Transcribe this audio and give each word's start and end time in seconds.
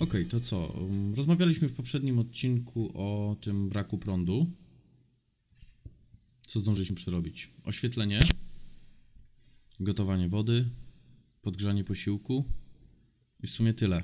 Okej, 0.00 0.26
to 0.26 0.40
co? 0.40 0.66
Um, 0.66 1.14
Rozmawialiśmy 1.14 1.68
w 1.68 1.72
poprzednim 1.72 2.18
odcinku 2.18 2.90
o 2.94 3.36
tym 3.40 3.68
braku 3.68 3.98
prądu. 3.98 4.50
Co 6.46 6.60
zdążyliśmy 6.60 6.96
przerobić? 6.96 7.50
Oświetlenie, 7.64 8.20
gotowanie 9.80 10.28
wody, 10.28 10.64
podgrzanie 11.42 11.84
posiłku 11.84 12.44
i 13.42 13.46
w 13.46 13.50
sumie 13.50 13.74
tyle. 13.74 14.02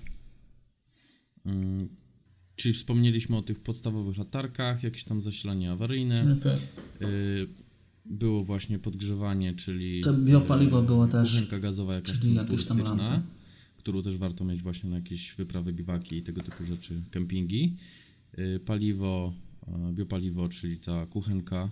Mm, 1.47 1.89
Czyli 2.57 2.75
wspomnieliśmy 2.75 3.37
o 3.37 3.43
tych 3.43 3.61
podstawowych 3.61 4.19
latarkach, 4.19 4.83
jakieś 4.83 5.05
tam 5.05 5.21
zasilanie 5.21 5.71
awaryjne. 5.71 6.25
No 6.25 6.37
tak. 6.37 6.59
Y, 7.03 7.49
Było 8.07 8.45
właśnie 8.45 8.79
podgrzewanie, 8.79 9.55
czyli. 9.55 10.01
To 10.01 10.15
biopaliwo 10.15 10.83
y, 10.83 10.87
było 10.87 11.07
też, 11.07 11.31
Kuchenka 11.33 11.59
gazowa 11.59 11.95
jakaś 11.95 12.21
czyli 12.21 12.35
tam 12.35 12.47
jakieś 12.47 12.67
tam 12.67 12.79
lampy. 12.79 13.23
Którą 13.85 14.03
też 14.03 14.19
warto 14.19 14.45
mieć 14.45 14.63
właśnie 14.63 14.91
na 14.91 14.97
jakieś 14.97 15.35
wyprawy, 15.35 15.73
biwaki 15.73 16.17
i 16.17 16.23
tego 16.23 16.43
typu 16.43 16.65
rzeczy, 16.65 17.03
kempingi. 17.11 17.77
Y, 18.39 18.61
Paliwo, 18.67 19.33
y, 19.91 19.93
biopaliwo, 19.93 20.49
czyli 20.49 20.79
ta 20.79 21.07
kuchenka 21.07 21.71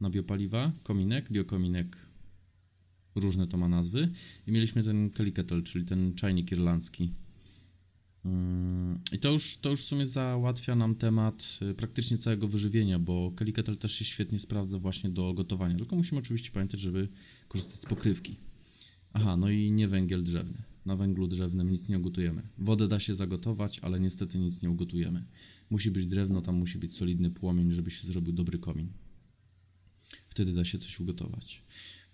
na 0.00 0.10
biopaliwa, 0.10 0.72
kominek, 0.82 1.32
biokominek, 1.32 1.96
różne 3.14 3.46
to 3.46 3.56
ma 3.56 3.68
nazwy. 3.68 4.08
I 4.46 4.52
mieliśmy 4.52 4.82
ten 4.84 5.10
Kelly 5.10 5.32
Kettle, 5.32 5.62
czyli 5.62 5.84
ten 5.84 6.14
czajnik 6.14 6.52
irlandzki. 6.52 7.12
Mm, 8.24 9.00
I 9.12 9.18
to 9.18 9.32
już, 9.32 9.58
to 9.58 9.70
już 9.70 9.82
w 9.82 9.86
sumie 9.86 10.06
załatwia 10.06 10.74
nam 10.74 10.94
temat 10.94 11.58
y, 11.70 11.74
praktycznie 11.74 12.18
całego 12.18 12.48
wyżywienia, 12.48 12.98
bo 12.98 13.32
Kelly 13.36 13.52
Kettle 13.52 13.76
też 13.76 13.92
się 13.92 14.04
świetnie 14.04 14.38
sprawdza 14.38 14.78
właśnie 14.78 15.10
do 15.10 15.34
gotowania. 15.34 15.76
Tylko 15.76 15.96
musimy 15.96 16.20
oczywiście 16.20 16.50
pamiętać, 16.50 16.80
żeby 16.80 17.08
korzystać 17.48 17.80
z 17.80 17.86
pokrywki. 17.86 18.36
Aha, 19.12 19.36
no 19.36 19.50
i 19.50 19.72
nie 19.72 19.88
węgiel 19.88 20.24
drzewny. 20.24 20.71
Na 20.86 20.96
węglu 20.96 21.28
drzewnym 21.28 21.70
nic 21.70 21.88
nie 21.88 21.98
ugotujemy. 21.98 22.42
Wodę 22.58 22.88
da 22.88 23.00
się 23.00 23.14
zagotować, 23.14 23.78
ale 23.78 24.00
niestety 24.00 24.38
nic 24.38 24.62
nie 24.62 24.70
ugotujemy. 24.70 25.24
Musi 25.70 25.90
być 25.90 26.06
drewno, 26.06 26.42
tam 26.42 26.54
musi 26.54 26.78
być 26.78 26.94
solidny 26.94 27.30
płomień, 27.30 27.72
żeby 27.72 27.90
się 27.90 28.06
zrobił 28.06 28.32
dobry 28.32 28.58
komin. 28.58 28.92
Wtedy 30.28 30.52
da 30.52 30.64
się 30.64 30.78
coś 30.78 31.00
ugotować. 31.00 31.62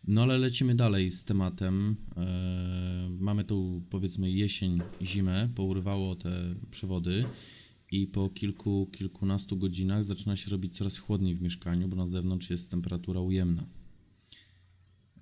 No 0.04 0.22
ale 0.22 0.38
lecimy 0.38 0.74
dalej 0.74 1.10
z 1.10 1.24
tematem. 1.24 1.96
Eee, 2.16 3.10
mamy 3.10 3.44
tu 3.44 3.82
powiedzmy 3.90 4.30
jesień, 4.30 4.76
zimę, 5.02 5.48
pourywało 5.54 6.16
te 6.16 6.54
przewody 6.70 7.24
i 7.90 8.06
po 8.06 8.30
kilku, 8.30 8.86
kilkunastu 8.92 9.56
godzinach 9.56 10.04
zaczyna 10.04 10.36
się 10.36 10.50
robić 10.50 10.76
coraz 10.76 10.98
chłodniej 10.98 11.34
w 11.34 11.42
mieszkaniu, 11.42 11.88
bo 11.88 11.96
na 11.96 12.06
zewnątrz 12.06 12.50
jest 12.50 12.70
temperatura 12.70 13.20
ujemna. 13.20 13.66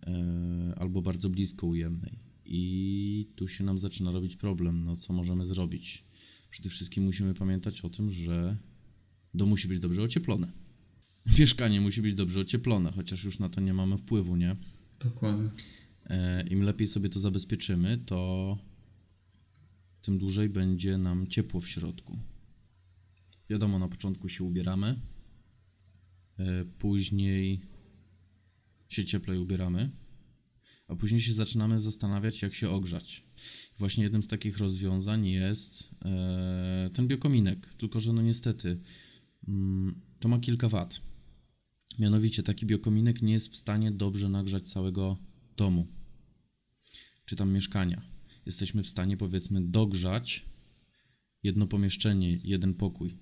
Eee, 0.06 0.72
albo 0.77 1.03
bardzo 1.03 1.31
blisko 1.31 1.66
ujemnej. 1.66 2.25
I 2.48 3.28
tu 3.36 3.48
się 3.48 3.64
nam 3.64 3.78
zaczyna 3.78 4.11
robić 4.11 4.36
problem. 4.36 4.84
No 4.84 4.97
co 4.97 5.12
możemy 5.12 5.47
zrobić? 5.47 6.05
Przede 6.50 6.70
wszystkim 6.70 7.05
musimy 7.05 7.34
pamiętać 7.34 7.80
o 7.80 7.91
tym, 7.91 8.11
że 8.11 8.56
dom 9.34 9.48
musi 9.48 9.69
być 9.69 9.78
dobrze 9.78 10.03
ocieplone. 10.03 10.53
Mieszkanie 11.38 11.80
musi 11.80 12.03
być 12.03 12.14
dobrze 12.14 12.41
ocieplone, 12.41 12.92
chociaż 12.92 13.25
już 13.25 13.38
na 13.38 13.48
to 13.48 13.61
nie 13.61 13.75
mamy 13.75 13.98
wpływu, 13.98 14.36
nie? 14.36 14.56
Dokładnie. 15.00 15.50
E, 16.06 16.47
Im 16.47 16.62
lepiej 16.62 16.86
sobie 16.86 17.08
to 17.08 17.20
zabezpieczymy, 17.20 17.98
to 18.06 18.58
tym 20.03 20.19
dłużej 20.19 20.48
będzie 20.48 20.98
nam 20.98 21.27
ciepło 21.27 21.60
w 21.60 21.69
środku. 21.69 22.19
Wiadomo, 23.50 23.78
na 23.78 23.88
początku 23.88 24.28
się 24.28 24.44
ubieramy, 24.44 25.00
e, 26.38 26.64
później 26.64 27.60
się 28.88 29.05
cieplej 29.05 29.38
ubieramy, 29.38 29.91
a 30.89 30.97
później 30.97 31.20
się 31.20 31.34
zaczynamy 31.34 31.81
zastanawiać, 31.81 32.42
jak 32.42 32.55
się 32.55 32.70
ogrzać. 32.70 33.25
Właśnie 33.79 34.05
jednym 34.05 34.23
z 34.23 34.29
takich 34.29 34.59
rozwiązań 34.59 35.27
jest 35.27 35.91
e, 36.05 36.91
ten 36.95 37.09
biokominek, 37.09 37.75
tylko 37.78 38.01
że 38.01 38.12
no 38.12 38.22
niestety 38.22 38.81
mm, 39.49 40.00
to 40.21 40.28
ma 40.28 40.38
kilka 40.38 40.69
wad. 40.69 41.00
Mianowicie 41.99 42.43
taki 42.43 42.66
biokominek 42.66 43.22
nie 43.22 43.33
jest 43.33 43.53
w 43.53 43.56
stanie 43.56 43.91
dobrze 43.91 44.28
nagrzać 44.28 44.71
całego 44.71 45.16
domu 45.56 45.87
czy 47.27 47.37
tam 47.37 47.53
mieszkania. 47.53 48.03
Jesteśmy 48.47 48.83
w 48.83 48.89
stanie 48.89 49.16
powiedzmy 49.16 49.60
dogrzać 49.60 50.47
jedno 51.43 51.66
pomieszczenie, 51.66 52.39
jeden 52.44 52.75
pokój. 52.75 53.16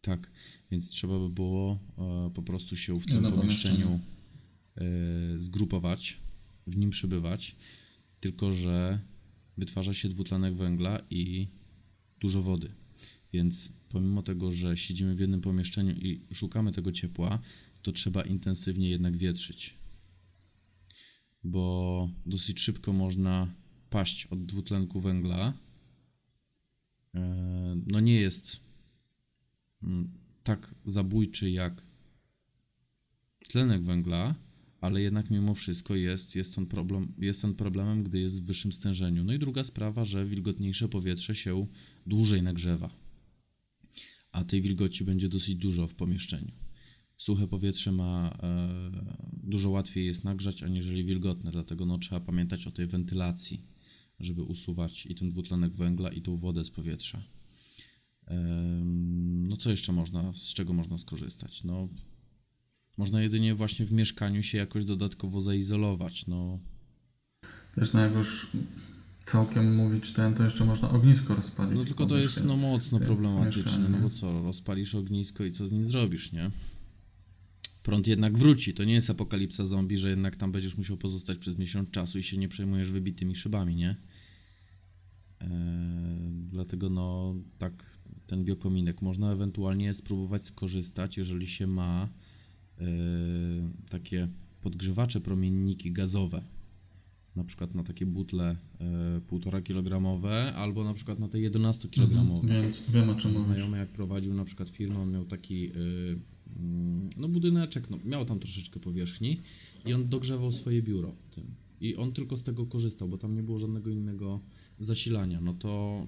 Tak, 0.00 0.30
więc 0.70 0.88
trzeba 0.88 1.18
by 1.18 1.30
było 1.30 1.78
e, 1.98 2.30
po 2.34 2.42
prostu 2.42 2.76
się 2.76 3.00
w 3.00 3.06
tym 3.06 3.22
pomieszczeniu 3.22 4.00
e, 4.76 4.82
zgrupować, 5.36 6.20
w 6.66 6.76
nim 6.76 6.90
przebywać, 6.90 7.56
tylko 8.20 8.52
że 8.52 9.00
wytwarza 9.58 9.94
się 9.94 10.08
dwutlenek 10.08 10.54
węgla 10.56 11.00
i 11.10 11.48
dużo 12.20 12.42
wody. 12.42 12.72
Więc 13.32 13.72
pomimo 13.88 14.22
tego, 14.22 14.52
że 14.52 14.76
siedzimy 14.76 15.14
w 15.14 15.20
jednym 15.20 15.40
pomieszczeniu 15.40 15.96
i 15.96 16.20
szukamy 16.34 16.72
tego 16.72 16.92
ciepła, 16.92 17.38
to 17.82 17.92
trzeba 17.92 18.22
intensywnie 18.22 18.90
jednak 18.90 19.16
wietrzyć. 19.16 19.74
Bo 21.44 22.08
dosyć 22.26 22.60
szybko 22.60 22.92
można 22.92 23.54
paść 23.90 24.26
od 24.26 24.46
dwutlenku 24.46 25.00
węgla. 25.00 25.52
E, 27.14 27.76
No 27.86 28.00
nie 28.00 28.20
jest 28.20 28.60
mm, 29.82 30.12
tak 30.42 30.74
zabójczy 30.84 31.50
jak 31.50 31.82
tlenek 33.48 33.84
węgla, 33.84 34.34
ale 34.80 35.02
jednak 35.02 35.30
mimo 35.30 35.54
wszystko 35.54 35.94
jest, 35.94 36.36
jest, 36.36 36.58
on 36.58 36.66
problem, 36.66 37.12
jest 37.18 37.44
on 37.44 37.54
problemem, 37.54 38.02
gdy 38.02 38.18
jest 38.18 38.42
w 38.42 38.44
wyższym 38.44 38.72
stężeniu. 38.72 39.24
No 39.24 39.32
i 39.32 39.38
druga 39.38 39.64
sprawa, 39.64 40.04
że 40.04 40.26
wilgotniejsze 40.26 40.88
powietrze 40.88 41.34
się 41.34 41.66
dłużej 42.06 42.42
nagrzewa, 42.42 42.90
a 44.32 44.44
tej 44.44 44.62
wilgoci 44.62 45.04
będzie 45.04 45.28
dosyć 45.28 45.54
dużo 45.56 45.86
w 45.86 45.94
pomieszczeniu. 45.94 46.52
Suche 47.16 47.46
powietrze 47.48 47.92
ma 47.92 48.38
e, 48.42 48.68
dużo 49.32 49.70
łatwiej 49.70 50.06
jest 50.06 50.24
nagrzać, 50.24 50.62
aniżeli 50.62 51.04
wilgotne, 51.04 51.50
dlatego 51.50 51.86
no, 51.86 51.98
trzeba 51.98 52.20
pamiętać 52.20 52.66
o 52.66 52.70
tej 52.70 52.86
wentylacji, 52.86 53.62
żeby 54.20 54.42
usuwać 54.42 55.06
i 55.06 55.14
ten 55.14 55.30
dwutlenek 55.30 55.76
węgla, 55.76 56.12
i 56.12 56.22
tą 56.22 56.36
wodę 56.36 56.64
z 56.64 56.70
powietrza. 56.70 57.22
Em, 58.26 59.48
No 59.48 59.56
co 59.56 59.70
jeszcze 59.70 59.92
można, 59.92 60.32
z 60.32 60.54
czego 60.54 60.72
można 60.72 60.98
skorzystać? 60.98 61.64
No, 61.64 61.88
można 62.96 63.22
jedynie 63.22 63.54
właśnie 63.54 63.86
w 63.86 63.92
mieszkaniu 63.92 64.42
się 64.42 64.58
jakoś 64.58 64.84
dodatkowo 64.84 65.40
zaizolować. 65.40 66.26
No, 66.26 66.58
Wiesz, 67.76 67.92
no 67.92 68.00
jak 68.00 68.14
już 68.14 68.46
całkiem 69.24 69.76
mówić 69.76 70.12
ten, 70.12 70.34
to 70.34 70.44
jeszcze 70.44 70.64
można 70.64 70.90
ognisko 70.90 71.34
rozpalić. 71.34 71.78
no 71.78 71.84
tylko 71.84 72.06
to 72.06 72.18
jest 72.18 72.44
no, 72.44 72.56
mocno 72.56 73.00
problematyczne, 73.00 73.88
no 73.88 73.98
bo 73.98 74.10
co, 74.10 74.42
rozpalisz 74.42 74.94
ognisko 74.94 75.44
i 75.44 75.52
co 75.52 75.68
z 75.68 75.72
nim 75.72 75.86
zrobisz, 75.86 76.32
nie? 76.32 76.50
Prąd 77.82 78.06
jednak 78.06 78.38
wróci, 78.38 78.74
to 78.74 78.84
nie 78.84 78.94
jest 78.94 79.10
apokalipsa 79.10 79.66
zombie, 79.66 79.98
że 79.98 80.10
jednak 80.10 80.36
tam 80.36 80.52
będziesz 80.52 80.76
musiał 80.76 80.96
pozostać 80.96 81.38
przez 81.38 81.58
miesiąc 81.58 81.90
czasu 81.90 82.18
i 82.18 82.22
się 82.22 82.36
nie 82.36 82.48
przejmujesz 82.48 82.90
wybitymi 82.90 83.36
szybami, 83.36 83.76
nie? 83.76 83.96
Eee, 85.40 85.48
dlatego 86.46 86.90
no 86.90 87.34
tak 87.58 87.98
ten 88.26 88.44
biokominek 88.44 89.02
można 89.02 89.32
ewentualnie 89.32 89.94
spróbować 89.94 90.44
skorzystać, 90.44 91.18
jeżeli 91.18 91.46
się 91.46 91.66
ma 91.66 92.08
takie 93.90 94.28
podgrzewacze 94.60 95.20
promienniki 95.20 95.92
gazowe. 95.92 96.42
Na 97.36 97.44
przykład 97.44 97.74
na 97.74 97.84
takie 97.84 98.06
butle 98.06 98.56
e, 98.80 99.20
1,5 99.20 99.62
kilogramowe 99.62 100.54
albo 100.54 100.84
na 100.84 100.94
przykład 100.94 101.18
na 101.18 101.28
te 101.28 101.40
11 101.40 101.88
kilogramowe. 101.88 102.40
Mhm, 102.40 102.62
Więc 102.62 102.90
wiem 102.90 103.10
o 103.10 103.14
czym 103.14 103.32
mówisz. 103.32 103.46
Znajomy 103.46 103.78
jak 103.78 103.88
prowadził 103.88 104.34
na 104.34 104.44
przykład 104.44 104.68
firmę, 104.68 104.98
on 104.98 105.12
miał 105.12 105.24
taki 105.24 105.66
y, 105.66 105.72
mm, 106.56 107.10
no 107.16 107.28
budyneczek, 107.28 107.90
no, 107.90 107.98
miał 108.04 108.24
tam 108.24 108.38
troszeczkę 108.38 108.80
powierzchni 108.80 109.40
i 109.86 109.94
on 109.94 110.08
dogrzewał 110.08 110.52
swoje 110.52 110.82
biuro 110.82 111.14
tym. 111.30 111.44
I 111.80 111.96
on 111.96 112.12
tylko 112.12 112.36
z 112.36 112.42
tego 112.42 112.66
korzystał, 112.66 113.08
bo 113.08 113.18
tam 113.18 113.34
nie 113.34 113.42
było 113.42 113.58
żadnego 113.58 113.90
innego 113.90 114.40
zasilania. 114.78 115.40
No 115.40 115.54
to 115.54 116.06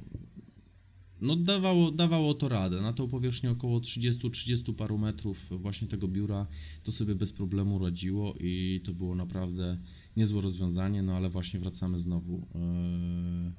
no 1.21 1.37
dawało, 1.37 1.91
dawało 1.91 2.35
to 2.35 2.49
radę. 2.49 2.81
Na 2.81 2.93
tą 2.93 3.09
powierzchnię 3.09 3.51
około 3.51 3.81
30-30 3.81 4.75
paru 4.75 4.99
metrów 4.99 5.51
właśnie 5.51 5.89
tego 5.89 6.09
biura 6.09 6.47
to 6.83 6.93
sobie 6.93 7.15
bez 7.15 7.33
problemu 7.33 7.79
radziło 7.79 8.35
i 8.41 8.81
to 8.85 8.95
było 8.95 9.15
naprawdę 9.15 9.79
niezłe 10.17 10.41
rozwiązanie, 10.41 11.03
no 11.03 11.17
ale 11.17 11.31
właśnie 11.31 11.61
wracamy 11.61 11.99
znowu. 11.99 12.47
Yy, 12.55 13.53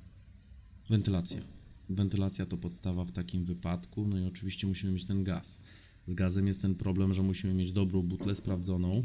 wentylacja. 0.90 1.42
Wentylacja 1.90 2.46
to 2.46 2.58
podstawa 2.58 3.06
w 3.06 3.12
takim 3.12 3.46
wypadku, 3.46 4.08
no 4.08 4.20
i 4.20 4.26
oczywiście 4.26 4.68
musimy 4.68 4.92
mieć 4.92 5.06
ten 5.06 5.24
gaz. 5.24 5.60
Z 6.06 6.14
gazem 6.14 6.48
jest 6.48 6.62
ten 6.62 6.76
problem, 6.76 7.14
że 7.14 7.24
musimy 7.24 7.54
mieć 7.54 7.72
dobrą 7.72 8.02
butlę 8.02 8.36
sprawdzoną, 8.36 9.02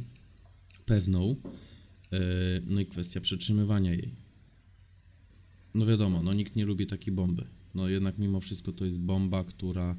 pewną, 0.86 1.36
yy, 2.12 2.18
no 2.66 2.80
i 2.80 2.86
kwestia 2.86 3.20
przetrzymywania 3.20 3.92
jej. 3.92 4.14
No 5.74 5.86
wiadomo, 5.86 6.22
no 6.22 6.34
nikt 6.34 6.56
nie 6.56 6.64
lubi 6.64 6.86
takiej 6.86 7.14
bomby. 7.14 7.46
No 7.74 7.88
jednak 7.88 8.18
mimo 8.18 8.40
wszystko 8.40 8.72
to 8.72 8.84
jest 8.84 9.00
bomba, 9.00 9.44
która, 9.44 9.96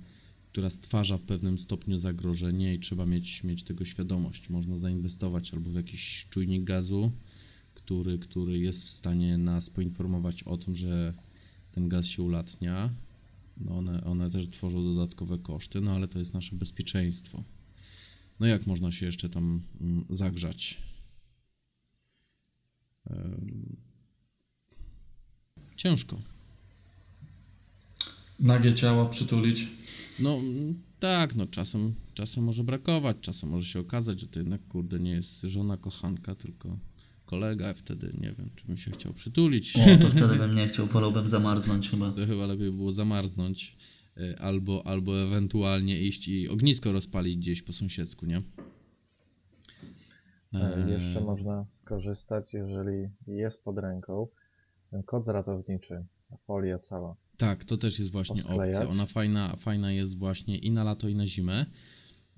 która 0.51 0.69
stwarza 0.69 1.17
w 1.17 1.21
pewnym 1.21 1.59
stopniu 1.59 1.97
zagrożenie 1.97 2.73
i 2.73 2.79
trzeba 2.79 3.05
mieć, 3.05 3.43
mieć 3.43 3.63
tego 3.63 3.85
świadomość. 3.85 4.49
Można 4.49 4.77
zainwestować 4.77 5.53
albo 5.53 5.69
w 5.69 5.75
jakiś 5.75 6.27
czujnik 6.29 6.63
gazu, 6.63 7.11
który, 7.73 8.19
który 8.19 8.59
jest 8.59 8.83
w 8.83 8.89
stanie 8.89 9.37
nas 9.37 9.69
poinformować 9.69 10.43
o 10.43 10.57
tym, 10.57 10.75
że 10.75 11.13
ten 11.71 11.89
gaz 11.89 12.05
się 12.05 12.23
ulatnia, 12.23 12.89
No 13.57 13.77
one, 13.77 14.03
one 14.03 14.29
też 14.29 14.49
tworzą 14.49 14.83
dodatkowe 14.83 15.37
koszty, 15.37 15.81
no 15.81 15.91
ale 15.91 16.07
to 16.07 16.19
jest 16.19 16.33
nasze 16.33 16.55
bezpieczeństwo. 16.55 17.43
No 18.39 18.47
jak 18.47 18.67
można 18.67 18.91
się 18.91 19.05
jeszcze 19.05 19.29
tam 19.29 19.61
mm, 19.81 20.05
zagrzać? 20.09 20.81
Ciężko. 25.75 26.21
Nagie 28.39 28.73
ciała 28.73 29.05
przytulić. 29.05 29.67
No 30.19 30.39
tak, 30.99 31.35
no 31.35 31.47
czasem, 31.47 31.93
czasem 32.13 32.43
może 32.43 32.63
brakować, 32.63 33.17
czasem 33.21 33.49
może 33.49 33.65
się 33.65 33.79
okazać, 33.79 34.19
że 34.19 34.27
to 34.27 34.39
jednak 34.39 34.67
kurde 34.67 34.99
nie 34.99 35.11
jest 35.11 35.41
żona 35.41 35.77
kochanka, 35.77 36.35
tylko 36.35 36.77
kolega, 37.25 37.73
wtedy 37.73 38.13
nie 38.21 38.31
wiem, 38.31 38.49
czy 38.55 38.65
bym 38.67 38.77
się 38.77 38.91
chciał 38.91 39.13
przytulić. 39.13 39.75
O, 39.75 39.97
to 40.01 40.09
wtedy 40.09 40.35
bym 40.47 40.55
nie 40.55 40.67
chciał, 40.67 40.85
wolałbym 40.87 41.27
zamarznąć 41.27 41.89
chyba. 41.91 42.11
To 42.11 42.25
chyba 42.25 42.45
lepiej 42.45 42.71
było 42.71 42.93
zamarznąć 42.93 43.77
y, 44.17 44.39
albo, 44.39 44.87
albo 44.87 45.21
ewentualnie 45.23 46.01
iść 46.01 46.27
i 46.27 46.49
ognisko 46.49 46.91
rozpalić 46.91 47.37
gdzieś 47.37 47.61
po 47.61 47.73
sąsiedzku, 47.73 48.25
nie? 48.25 48.41
E, 50.53 50.77
Eee, 50.85 50.91
Jeszcze 50.91 51.21
można 51.21 51.65
skorzystać, 51.67 52.53
jeżeli 52.53 53.09
jest 53.27 53.63
pod 53.63 53.77
ręką 53.77 54.27
ten 54.91 55.03
kod 55.03 55.27
ratowniczy, 55.27 56.05
folia 56.47 56.77
cała. 56.79 57.15
Tak, 57.37 57.65
to 57.65 57.77
też 57.77 57.99
jest 57.99 58.11
właśnie 58.11 58.35
Posklejać. 58.43 58.75
opcja. 58.75 58.89
Ona 58.91 59.05
fajna, 59.05 59.55
fajna 59.55 59.91
jest 59.91 60.17
właśnie 60.17 60.57
i 60.57 60.71
na 60.71 60.83
lato, 60.83 61.07
i 61.09 61.15
na 61.15 61.27
zimę. 61.27 61.65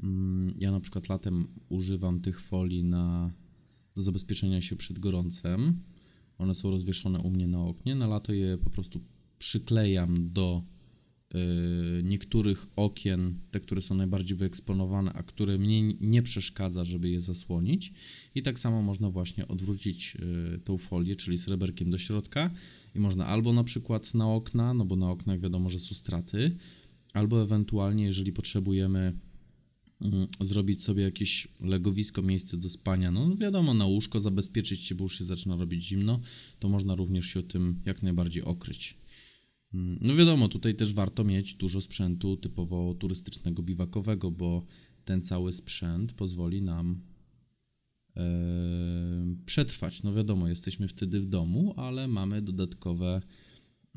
Mm, 0.03 0.53
Ja 0.57 0.71
na 0.71 0.79
przykład 0.79 1.09
latem 1.09 1.47
używam 1.69 2.19
tych 2.19 2.41
folii 2.41 2.83
na, 2.83 3.31
do 3.95 4.01
zabezpieczenia 4.01 4.61
się 4.61 4.75
przed 4.75 4.99
gorącem. 4.99 5.79
One 6.37 6.55
są 6.55 6.69
rozwieszone 6.71 7.19
u 7.19 7.29
mnie 7.29 7.47
na 7.47 7.59
oknie. 7.61 7.95
Na 7.95 8.07
lato 8.07 8.33
je 8.33 8.57
po 8.57 8.69
prostu 8.69 9.01
przyklejam 9.39 10.29
do 10.33 10.63
niektórych 12.03 12.67
okien, 12.75 13.39
te, 13.51 13.59
które 13.59 13.81
są 13.81 13.95
najbardziej 13.95 14.37
wyeksponowane, 14.37 15.13
a 15.13 15.23
które 15.23 15.57
mnie 15.57 15.93
nie 15.93 16.21
przeszkadza, 16.23 16.85
żeby 16.85 17.09
je 17.09 17.21
zasłonić. 17.21 17.93
I 18.35 18.43
tak 18.43 18.59
samo 18.59 18.81
można 18.81 19.09
właśnie 19.09 19.47
odwrócić 19.47 20.17
y, 20.55 20.59
tą 20.59 20.77
folię, 20.77 21.15
czyli 21.15 21.37
sreberkiem 21.37 21.91
do 21.91 21.97
środka 21.97 22.51
i 22.95 22.99
można 22.99 23.25
albo 23.25 23.53
na 23.53 23.63
przykład 23.63 24.13
na 24.13 24.27
okna, 24.33 24.73
no 24.73 24.85
bo 24.85 24.95
na 24.95 25.11
oknach 25.11 25.39
wiadomo, 25.39 25.69
że 25.69 25.79
są 25.79 25.95
straty, 25.95 26.57
albo 27.13 27.43
ewentualnie, 27.43 28.03
jeżeli 28.03 28.33
potrzebujemy 28.33 29.13
mm, 30.01 30.27
zrobić 30.39 30.83
sobie 30.83 31.03
jakieś 31.03 31.47
legowisko, 31.59 32.21
miejsce 32.21 32.57
do 32.57 32.69
spania, 32.69 33.11
no 33.11 33.35
wiadomo, 33.35 33.73
na 33.73 33.85
łóżko 33.85 34.19
zabezpieczyć 34.19 34.85
się, 34.85 34.95
bo 34.95 35.03
już 35.03 35.17
się 35.17 35.23
zaczyna 35.23 35.55
robić 35.55 35.83
zimno, 35.83 36.19
to 36.59 36.69
można 36.69 36.95
również 36.95 37.25
się 37.25 37.43
tym 37.43 37.81
jak 37.85 38.03
najbardziej 38.03 38.43
okryć. 38.43 38.97
Mm, 39.73 39.97
No 40.01 40.15
wiadomo, 40.15 40.47
tutaj 40.49 40.75
też 40.75 40.93
warto 40.93 41.23
mieć 41.23 41.53
dużo 41.55 41.81
sprzętu 41.81 42.37
typowo 42.37 42.93
turystycznego, 42.93 43.63
biwakowego, 43.63 44.31
bo 44.31 44.65
ten 45.05 45.21
cały 45.21 45.53
sprzęt 45.53 46.13
pozwoli 46.13 46.61
nam 46.61 47.01
e, 48.15 49.35
przetrwać. 49.45 50.03
No 50.03 50.13
wiadomo, 50.13 50.47
jesteśmy 50.47 50.87
wtedy 50.87 51.21
w 51.21 51.27
domu, 51.27 51.73
ale 51.77 52.07
mamy 52.07 52.41
dodatkowe 52.41 53.21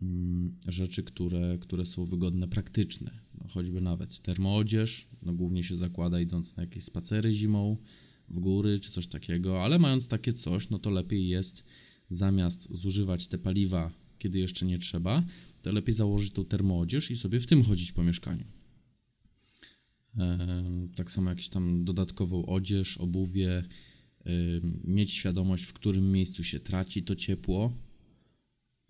mm, 0.02 0.56
rzeczy, 0.69 1.02
które, 1.02 1.58
które 1.61 1.87
są 1.87 2.05
wygodne, 2.05 2.49
praktyczne. 2.49 3.20
No, 3.34 3.49
choćby 3.49 3.81
nawet 3.81 4.20
termoodzież, 4.23 5.08
no 5.23 5.32
głównie 5.32 5.64
się 5.64 5.76
zakłada 5.76 6.20
idąc 6.20 6.56
na 6.56 6.62
jakieś 6.62 6.84
spacery 6.84 7.32
zimą, 7.32 7.76
w 8.28 8.40
góry 8.40 8.78
czy 8.78 8.90
coś 8.90 9.06
takiego, 9.06 9.64
ale 9.64 9.78
mając 9.78 10.08
takie 10.08 10.32
coś, 10.32 10.70
no 10.70 10.78
to 10.78 10.90
lepiej 10.90 11.28
jest 11.28 11.64
zamiast 12.11 12.75
zużywać 12.75 13.26
te 13.26 13.38
paliwa, 13.38 13.93
kiedy 14.19 14.38
jeszcze 14.38 14.66
nie 14.66 14.78
trzeba, 14.78 15.25
to 15.62 15.72
lepiej 15.72 15.94
założyć 15.94 16.32
tą 16.32 16.44
termoodzież 16.44 17.10
i 17.10 17.16
sobie 17.16 17.40
w 17.40 17.46
tym 17.46 17.62
chodzić 17.62 17.92
po 17.92 18.02
mieszkaniu. 18.04 18.44
Em, 20.18 20.88
Tak 20.96 21.10
samo 21.10 21.30
jakieś 21.30 21.48
tam 21.48 21.84
dodatkową 21.84 22.46
odzież, 22.46 22.98
obuwie, 22.98 23.64
ym, 24.26 24.80
mieć 24.84 25.10
świadomość, 25.12 25.64
w 25.64 25.72
którym 25.72 26.12
miejscu 26.12 26.44
się 26.44 26.60
traci 26.60 27.02
to 27.02 27.16
ciepło, 27.16 27.72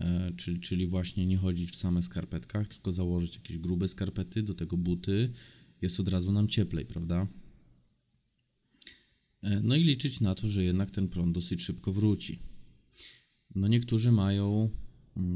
e, 0.00 0.32
czyli, 0.36 0.60
czyli 0.60 0.86
właśnie 0.86 1.26
nie 1.26 1.36
chodzić 1.36 1.70
w 1.70 1.76
same 1.76 2.02
skarpetkach, 2.02 2.68
tylko 2.68 2.92
założyć 2.92 3.36
jakieś 3.36 3.58
grube 3.58 3.88
skarpety, 3.88 4.42
do 4.42 4.54
tego 4.54 4.76
buty, 4.76 5.32
jest 5.82 6.00
od 6.00 6.08
razu 6.08 6.32
nam 6.32 6.48
cieplej, 6.48 6.86
prawda? 6.86 7.26
E, 9.42 9.60
No 9.62 9.76
i 9.76 9.84
liczyć 9.84 10.20
na 10.20 10.34
to, 10.34 10.48
że 10.48 10.64
jednak 10.64 10.90
ten 10.90 11.08
prąd 11.08 11.34
dosyć 11.34 11.62
szybko 11.62 11.92
wróci. 11.92 12.38
No 13.54 13.68
niektórzy 13.68 14.12
mają 14.12 14.70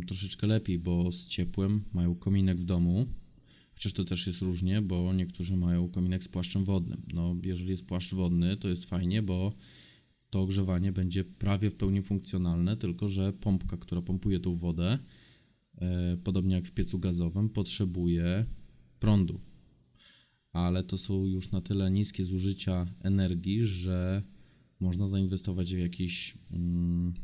troszeczkę 0.07 0.47
lepiej, 0.47 0.79
bo 0.79 1.13
z 1.13 1.27
ciepłem 1.27 1.85
mają 1.93 2.15
kominek 2.15 2.61
w 2.61 2.65
domu, 2.65 3.07
chociaż 3.75 3.93
to 3.93 4.05
też 4.05 4.27
jest 4.27 4.43
różnie, 4.43 4.83
bo 4.83 5.13
niektórzy 5.13 5.57
mają 5.57 5.89
kominek 5.89 6.25
z 6.25 6.29
płaszczem 6.29 6.65
wodnym. 6.65 7.03
No 7.15 7.37
jeżeli 7.43 7.71
jest 7.71 7.87
płaszcz 7.87 8.15
wodny, 8.15 8.57
to 8.57 8.69
jest 8.69 8.85
fajnie, 8.85 9.23
bo 9.23 9.53
to 10.31 10.41
ogrzewanie 10.41 10.93
będzie 10.93 11.25
prawie 11.25 11.71
w 11.71 11.75
pełni 11.75 12.03
funkcjonalne, 12.03 12.77
tylko 12.77 13.09
że 13.09 13.33
pompka, 13.33 13.77
która 13.77 14.03
pompuje 14.03 14.41
tą 14.41 14.55
wodę, 14.55 14.99
e, 15.79 16.17
podobnie 16.25 16.55
jak 16.55 16.67
w 16.67 16.73
piecu 16.73 16.99
gazowym, 16.99 17.49
potrzebuje 17.49 18.47
prądu. 19.01 19.41
Ale 20.53 20.85
to 20.85 20.99
są 20.99 21.27
już 21.27 21.51
na 21.51 21.61
tyle 21.61 21.91
niskie 21.91 22.25
zużycia 22.25 22.87
energii, 23.01 23.67
że 23.67 24.23
można 24.81 25.09
zainwestować 25.09 25.75
w 25.75 25.79
jakiś 25.79 26.39
mm, 26.51 27.15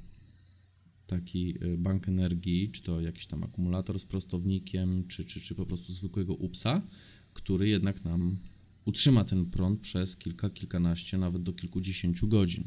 taki 1.11 1.65
y, 1.65 1.79
bank 1.79 2.09
energii, 2.09 2.71
czy 2.71 2.83
to 2.83 3.01
jakiś 3.01 3.27
tam 3.27 3.45
akumulator 3.45 4.01
z 4.01 4.05
prostownikiem, 4.05 5.07
czy, 5.09 5.25
czy, 5.25 5.41
czy 5.41 5.55
po 5.55 5.67
prostu 5.67 5.93
zwykłego 5.93 6.35
UPSa, 6.35 6.83
który 7.35 7.69
jednak 7.69 8.05
nam 8.05 8.39
utrzyma 8.85 9.25
ten 9.25 9.47
prąd 9.47 9.81
przez 9.81 10.17
kilka, 10.17 10.51
kilkanaście, 10.51 11.19
nawet 11.19 11.43
do 11.43 11.53
kilkudziesięciu 11.53 12.29
godzin. 12.29 12.65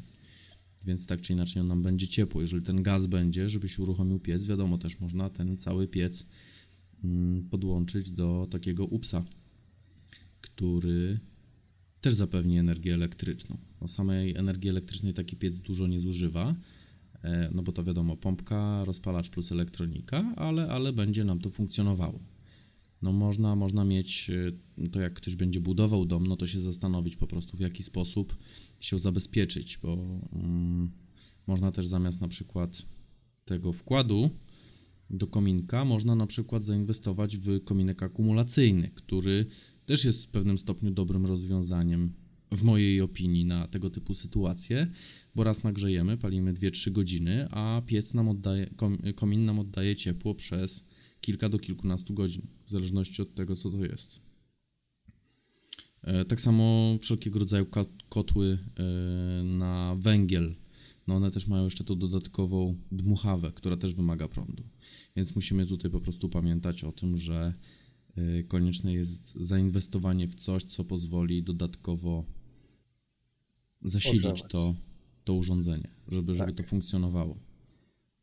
Więc 0.86 1.08
tak 1.08 1.22
czy 1.22 1.34
inaczej 1.34 1.62
on 1.62 1.68
nam 1.68 1.84
będzie 1.84 2.08
ciepło. 2.08 2.42
Jeżeli 2.42 2.64
ten 2.64 2.84
gaz 2.84 3.08
będzie, 3.08 3.50
żeby 3.50 3.70
się 3.70 3.84
uruchomił 3.84 4.20
piec, 4.20 4.46
wiadomo, 4.46 4.78
też 4.78 5.00
można 5.00 5.30
ten 5.30 5.58
cały 5.58 5.88
piec 5.88 6.26
mm, 7.04 7.44
podłączyć 7.50 8.12
do 8.12 8.48
takiego 8.52 8.86
UPSa, 8.86 9.26
który 10.42 11.20
też 12.02 12.14
zapewni 12.14 12.58
energię 12.58 12.94
elektryczną. 12.94 13.58
No 13.82 13.88
samej 13.88 14.36
energii 14.36 14.70
elektrycznej 14.70 15.14
taki 15.14 15.36
piec 15.36 15.60
dużo 15.60 15.88
nie 15.88 16.00
zużywa, 16.00 16.56
no 17.54 17.64
bo 17.64 17.72
to 17.72 17.84
wiadomo, 17.84 18.18
pompka, 18.18 18.86
rozpalacz 18.86 19.30
plus 19.30 19.52
elektronika, 19.52 20.34
ale, 20.36 20.70
ale 20.70 20.94
będzie 20.94 21.24
nam 21.24 21.40
to 21.40 21.50
funkcjonowało. 21.50 22.20
No 23.02 23.12
można, 23.12 23.56
można 23.56 23.86
mieć, 23.86 24.32
e, 24.84 24.90
to 24.90 25.00
jak 25.00 25.14
ktoś 25.14 25.36
będzie 25.36 25.62
budował 25.62 26.06
dom, 26.06 26.28
no 26.28 26.36
to 26.36 26.48
się 26.48 26.60
zastanowić 26.60 27.16
po 27.16 27.28
prostu 27.28 27.58
w 27.58 27.60
jaki 27.60 27.84
sposób 27.84 28.38
się 28.80 29.00
zabezpieczyć, 29.00 29.78
bo 29.78 29.94
mm, 30.34 30.92
można 31.48 31.72
też 31.72 31.88
zamiast 31.88 32.22
na 32.22 32.28
przykład 32.28 32.86
tego 33.46 33.74
wkładu 33.74 34.30
do 35.10 35.28
kominka, 35.28 35.86
można 35.86 36.16
na 36.16 36.28
przykład 36.28 36.64
zainwestować 36.64 37.38
w 37.38 37.64
kominek 37.64 38.04
akumulacyjny, 38.04 38.92
który 38.96 39.46
też 39.86 40.06
jest 40.06 40.26
w 40.26 40.30
pewnym 40.30 40.58
stopniu 40.58 40.92
dobrym 40.92 41.26
rozwiązaniem, 41.26 42.14
w 42.52 42.64
mojej 42.64 43.02
opinii, 43.02 43.46
na 43.46 43.68
tego 43.68 43.90
typu 43.90 44.14
sytuacje, 44.14 44.92
bo 45.36 45.44
raz 45.44 45.64
nagrzejemy, 45.64 46.18
palimy 46.18 46.54
2-3 46.54 46.92
godziny, 46.92 47.48
a 47.52 47.82
piec 47.86 48.14
nam 48.14 48.30
oddaje, 48.30 48.70
kom, 48.76 48.98
komin 49.16 49.46
nam 49.46 49.60
oddaje 49.60 49.96
ciepło 49.96 50.36
przez 50.36 50.84
kilka 51.22 51.50
do 51.50 51.60
kilkunastu 51.60 52.14
godzin, 52.14 52.48
w 52.66 52.70
zależności 52.70 53.22
od 53.22 53.34
tego, 53.34 53.56
co 53.56 53.70
to 53.70 53.86
jest. 53.86 54.20
E, 56.02 56.26
Tak 56.26 56.42
samo 56.42 56.98
wszelkiego 57.02 57.40
rodzaju 57.40 57.66
kotły 58.10 58.58
e, 58.80 59.44
na 59.44 59.96
węgiel, 60.00 60.56
no 61.08 61.16
one 61.16 61.32
też 61.32 61.48
mają 61.48 61.64
jeszcze 61.64 61.84
tą 61.84 61.96
dodatkową 62.00 62.76
dmuchawę, 62.92 63.52
która 63.56 63.78
też 63.78 63.94
wymaga 63.94 64.28
prądu. 64.28 64.64
Więc 65.16 65.36
musimy 65.36 65.66
tutaj 65.66 65.92
po 65.92 66.02
prostu 66.02 66.30
pamiętać 66.30 66.84
o 66.84 66.92
tym, 66.92 67.18
że 67.18 67.54
y, 68.18 68.46
konieczne 68.48 68.94
jest 68.94 69.36
zainwestowanie 69.36 70.28
w 70.28 70.36
coś, 70.36 70.64
co 70.64 70.84
pozwoli 70.84 71.44
dodatkowo 71.44 72.26
zasilić 73.82 74.44
to, 74.50 74.76
to 75.24 75.34
urządzenie, 75.34 75.90
żeby, 76.08 76.36
żeby 76.36 76.54
Tak. 76.54 76.58
to 76.58 76.70
funkcjonowało. 76.70 77.40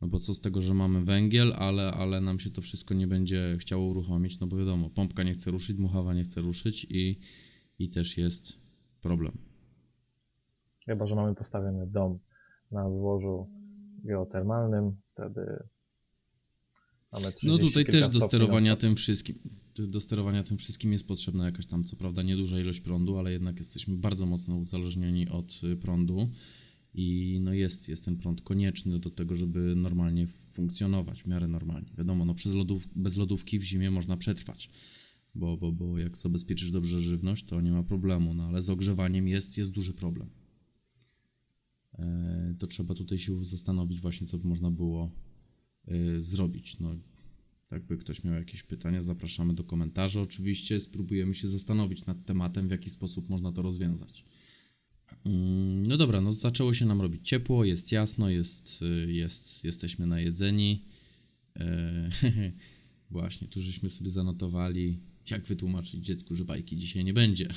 No 0.01 0.07
bo 0.07 0.19
co 0.19 0.33
z 0.33 0.41
tego, 0.41 0.61
że 0.61 0.73
mamy 0.73 1.05
węgiel, 1.05 1.53
ale, 1.53 1.91
ale 1.91 2.21
nam 2.21 2.39
się 2.39 2.51
to 2.51 2.61
wszystko 2.61 2.93
nie 2.93 3.07
będzie 3.07 3.57
chciało 3.59 3.85
uruchomić, 3.85 4.39
no 4.39 4.47
bo 4.47 4.57
wiadomo, 4.57 4.89
pompka 4.89 5.23
nie 5.23 5.33
chce 5.33 5.51
ruszyć, 5.51 5.77
dmuchawa 5.77 6.13
nie 6.13 6.23
chce 6.23 6.41
ruszyć 6.41 6.87
i, 6.89 7.19
i 7.79 7.89
też 7.89 8.17
jest 8.17 8.53
problem. 9.01 9.37
Chyba, 10.85 11.05
że 11.05 11.15
mamy 11.15 11.35
postawiony 11.35 11.87
dom 11.87 12.19
na 12.71 12.89
złożu 12.89 13.49
geotermalnym, 14.03 14.95
wtedy 15.05 15.63
mamy 17.13 17.31
30 17.31 17.47
No 17.47 17.69
tutaj 17.69 17.85
też 17.85 18.09
do 18.09 18.21
sterowania 18.21 18.75
tym 18.75 18.95
wszystkim. 18.95 19.39
Do 19.75 20.01
sterowania 20.01 20.43
tym 20.43 20.57
wszystkim 20.57 20.93
jest 20.93 21.07
potrzebna 21.07 21.45
jakaś 21.45 21.65
tam, 21.65 21.83
co 21.83 21.95
prawda, 21.95 22.23
nieduża 22.23 22.59
ilość 22.59 22.81
prądu, 22.81 23.17
ale 23.17 23.31
jednak 23.31 23.59
jesteśmy 23.59 23.97
bardzo 23.97 24.25
mocno 24.25 24.55
uzależnieni 24.55 25.29
od 25.29 25.61
y, 25.63 25.77
prądu. 25.77 26.29
I 26.93 27.39
no 27.41 27.53
jest, 27.53 27.89
jest 27.89 28.05
ten 28.05 28.17
prąd 28.17 28.41
konieczny 28.41 28.99
do 28.99 29.09
tego, 29.09 29.35
żeby 29.35 29.75
normalnie 29.75 30.27
funkcjonować, 30.27 31.23
w 31.23 31.27
miarę 31.27 31.47
normalnie. 31.47 31.91
Wiadomo, 31.97 32.25
no 32.25 32.33
przez 32.33 32.53
lodów, 32.53 32.87
bez 32.95 33.17
lodówki 33.17 33.59
w 33.59 33.63
zimie 33.63 33.91
można 33.91 34.17
przetrwać, 34.17 34.69
bo, 35.35 35.57
bo, 35.57 35.71
bo 35.71 35.97
jak 35.97 36.17
zabezpieczysz 36.17 36.71
dobrze 36.71 37.01
żywność, 37.01 37.45
to 37.45 37.61
nie 37.61 37.71
ma 37.71 37.83
problemu, 37.83 38.33
no 38.33 38.43
ale 38.43 38.61
z 38.61 38.69
ogrzewaniem 38.69 39.27
jest, 39.27 39.57
jest 39.57 39.71
duży 39.71 39.93
problem. 39.93 40.29
E, 41.99 42.55
To 42.59 42.67
trzeba 42.67 42.95
tutaj 42.95 43.17
się 43.17 43.45
zastanowić 43.45 44.01
właśnie, 44.01 44.27
co 44.27 44.37
by 44.37 44.47
można 44.47 44.71
było 44.71 45.11
e, 45.87 46.23
zrobić. 46.23 46.79
No, 46.79 46.95
jakby 47.71 47.97
ktoś 47.97 48.23
miał 48.23 48.33
jakieś 48.33 48.63
pytania, 48.63 49.01
zapraszamy 49.01 49.53
do 49.53 49.63
komentarzy. 49.63 50.19
Oczywiście 50.19 50.81
spróbujemy 50.81 51.35
się 51.35 51.47
zastanowić 51.47 52.05
nad 52.05 52.25
tematem, 52.25 52.67
w 52.67 52.71
jaki 52.71 52.89
sposób 52.89 53.29
można 53.29 53.51
to 53.51 53.61
rozwiązać. 53.61 54.25
Mm, 55.25 55.83
No 55.83 55.97
dobra, 55.97 56.21
no 56.21 56.33
zaczęło 56.33 56.73
się 56.73 56.85
nam 56.85 57.01
robić 57.01 57.27
ciepło, 57.29 57.65
jest 57.65 57.91
jasno, 57.91 58.29
jest, 58.29 58.81
y, 58.81 59.11
jest, 59.11 59.63
jesteśmy 59.63 60.07
najedzeni. 60.07 60.85
E, 61.59 62.09
właśnie, 63.11 63.47
tu 63.47 63.61
żeśmy 63.61 63.89
sobie 63.89 64.09
zanotowali, 64.09 64.99
jak 65.29 65.45
wytłumaczyć 65.45 66.05
dziecku, 66.05 66.35
że 66.35 66.45
bajki 66.45 66.77
dzisiaj 66.77 67.03
nie 67.03 67.13
będzie. 67.13 67.47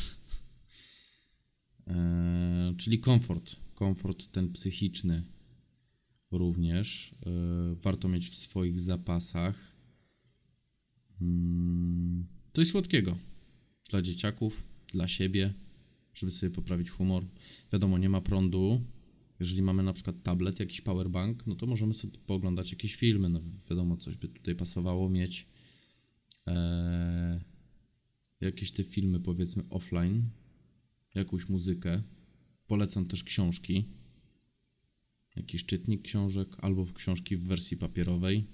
E, 1.87 2.75
czyli 2.79 2.99
komfort, 2.99 3.57
komfort 3.75 4.27
ten 4.33 4.53
psychiczny 4.53 5.23
również 6.31 7.15
e, 7.27 7.31
warto 7.75 8.09
mieć 8.09 8.29
w 8.29 8.35
swoich 8.35 8.81
zapasach. 8.81 9.59
Mm, 11.21 12.27
Coś 12.53 12.69
słodkiego 12.69 13.19
dla 13.91 14.03
dzieciaków, 14.03 14.65
dla 14.93 15.09
siebie, 15.09 15.55
żeby 16.15 16.33
sobie 16.33 16.51
poprawić 16.51 16.91
humor. 16.91 17.27
Wiadomo, 17.73 17.99
nie 17.99 18.09
ma 18.09 18.21
prądu. 18.21 18.81
Jeżeli 19.41 19.63
mamy 19.63 19.83
na 19.83 19.93
przykład 19.93 20.23
tablet, 20.23 20.61
jakiś 20.61 20.81
powerbank, 20.81 21.47
no 21.47 21.55
to 21.55 21.67
możemy 21.67 21.95
sobie 21.95 22.19
pooglądać 22.27 22.73
jakieś 22.73 22.97
filmy. 22.97 23.29
No 23.29 23.41
wiadomo, 23.71 23.97
coś 23.97 24.17
by 24.17 24.29
tutaj 24.29 24.55
pasowało 24.55 25.11
mieć. 25.11 25.47
Eee, 26.47 27.41
jakieś 28.41 28.73
te 28.73 28.85
filmy, 28.85 29.21
powiedzmy, 29.21 29.63
offline, 29.71 30.23
jakąś 31.15 31.49
muzykę. 31.49 32.03
Polecam 32.67 33.07
też 33.07 33.25
książki. 33.25 33.85
Jakiś 35.37 35.65
czytnik 35.65 36.03
książek, 36.03 36.49
albo 36.59 36.87
książki 36.87 37.37
w 37.37 37.43
wersji 37.43 37.77
papierowej. 37.77 38.47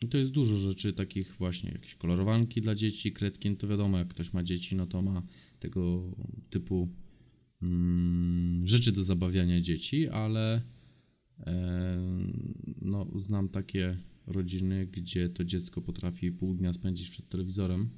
I 0.00 0.08
to 0.08 0.18
jest 0.18 0.30
dużo 0.30 0.56
rzeczy 0.56 0.92
takich 0.92 1.36
właśnie, 1.36 1.70
jakieś 1.70 1.94
kolorowanki 1.94 2.60
dla 2.60 2.74
dzieci, 2.74 3.12
kredki, 3.12 3.50
no 3.50 3.56
to 3.56 3.68
wiadomo, 3.68 3.98
jak 3.98 4.08
ktoś 4.08 4.32
ma 4.32 4.42
dzieci, 4.42 4.76
no 4.76 4.86
to 4.86 5.02
ma 5.02 5.22
tego 5.64 6.16
typu 6.50 6.88
mm, 7.62 8.66
rzeczy 8.66 8.92
do 8.92 9.04
zabawiania 9.04 9.60
dzieci, 9.60 10.08
ale 10.08 10.62
e, 11.40 11.98
no, 12.82 13.06
znam 13.16 13.48
takie 13.48 13.98
rodziny, 14.26 14.86
gdzie 14.86 15.28
to 15.28 15.44
dziecko 15.44 15.82
potrafi 15.82 16.32
pół 16.32 16.54
dnia 16.54 16.72
spędzić 16.72 17.10
przed 17.10 17.28
telewizorem. 17.28 17.90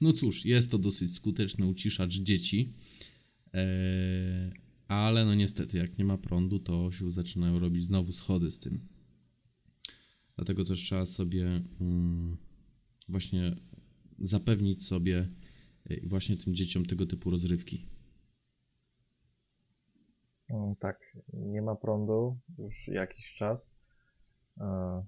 No 0.00 0.12
cóż, 0.12 0.44
jest 0.44 0.70
to 0.70 0.78
dosyć 0.78 1.14
skuteczny 1.14 1.66
uciszacz 1.66 2.14
dzieci, 2.14 2.72
e, 3.54 4.52
ale 4.88 5.24
no 5.24 5.34
niestety, 5.34 5.76
jak 5.78 5.98
nie 5.98 6.04
ma 6.04 6.18
prądu, 6.18 6.58
to 6.58 6.92
się 6.92 7.10
zaczynają 7.10 7.58
robić 7.58 7.84
znowu 7.84 8.12
schody 8.12 8.50
z 8.50 8.58
tym. 8.58 8.88
Dlatego 10.36 10.64
też 10.64 10.78
trzeba 10.78 11.06
sobie 11.06 11.62
mm, 11.80 12.36
właśnie 13.08 13.56
zapewnić 14.22 14.86
sobie 14.86 15.28
y, 15.90 16.02
właśnie 16.06 16.36
tym 16.36 16.54
dzieciom 16.54 16.86
tego 16.86 17.06
typu 17.06 17.30
rozrywki. 17.30 17.86
Mm, 20.50 20.76
Tak, 20.76 21.16
nie 21.32 21.62
ma 21.62 21.76
prądu 21.76 22.38
już 22.58 22.88
jakiś 22.88 23.34
czas. 23.34 23.76
E, 24.60 25.04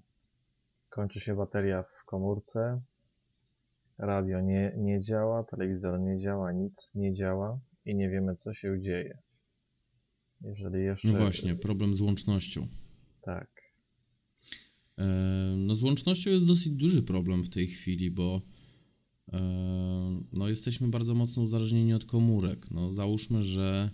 Kończy 0.89 1.19
się 1.19 1.35
bateria 1.35 1.83
w 1.83 2.05
komórce. 2.05 2.81
Radio 3.97 4.41
nie, 4.41 4.73
nie 4.77 5.01
działa, 5.01 5.43
telewizor 5.43 5.99
nie 5.99 6.17
działa, 6.19 6.51
nic 6.51 6.91
nie 6.95 7.13
działa 7.13 7.59
i 7.85 7.95
nie 7.95 8.09
wiemy, 8.09 8.35
co 8.35 8.53
się 8.53 8.81
dzieje. 8.81 9.17
Jeżeli 10.41 10.83
jeszcze. 10.83 11.07
No 11.07 11.19
właśnie, 11.19 11.55
problem 11.55 11.95
z 11.95 12.01
łącznością. 12.01 12.67
Tak. 13.21 13.61
E, 14.97 15.05
No 15.57 15.75
z 15.75 15.83
łącznością 15.83 16.29
jest 16.29 16.45
dosyć 16.45 16.69
duży 16.69 17.03
problem 17.03 17.43
w 17.43 17.49
tej 17.49 17.67
chwili, 17.67 18.11
bo 18.11 18.41
no 20.33 20.49
jesteśmy 20.49 20.87
bardzo 20.87 21.15
mocno 21.15 21.43
uzależnieni 21.43 21.93
od 21.93 22.05
komórek. 22.05 22.71
No 22.71 22.93
załóżmy, 22.93 23.43
że 23.43 23.91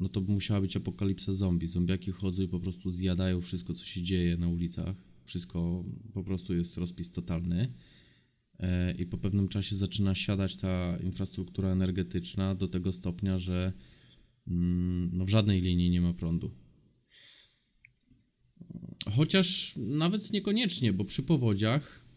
no 0.00 0.08
to 0.08 0.20
by 0.20 0.32
musiała 0.32 0.60
być 0.60 0.76
apokalipsa 0.76 1.32
zombie. 1.32 1.66
Zombiaki 1.66 2.10
chodzą 2.10 2.42
i 2.42 2.48
po 2.48 2.60
prostu 2.60 2.90
zjadają 2.90 3.40
wszystko, 3.40 3.74
co 3.74 3.84
się 3.84 4.02
dzieje 4.02 4.36
na 4.36 4.48
ulicach. 4.48 4.96
Wszystko 5.24 5.84
po 6.14 6.24
prostu 6.24 6.54
jest 6.54 6.76
rozpis 6.76 7.10
totalny. 7.10 7.72
E, 8.58 8.92
I 8.92 9.06
po 9.06 9.18
pewnym 9.18 9.48
czasie 9.48 9.76
zaczyna 9.76 10.14
siadać 10.14 10.56
ta 10.56 10.96
infrastruktura 10.96 11.68
energetyczna 11.68 12.54
do 12.54 12.68
tego 12.68 12.92
stopnia, 12.92 13.38
że 13.38 13.72
mm, 14.48 15.10
no 15.12 15.24
w 15.24 15.28
żadnej 15.28 15.62
linii 15.62 15.90
nie 15.90 16.00
ma 16.00 16.14
prądu. 16.14 16.50
Chociaż 19.16 19.74
nawet 19.76 20.32
niekoniecznie, 20.32 20.92
bo 20.92 21.04
przy 21.04 21.22
powodziach, 21.22 22.07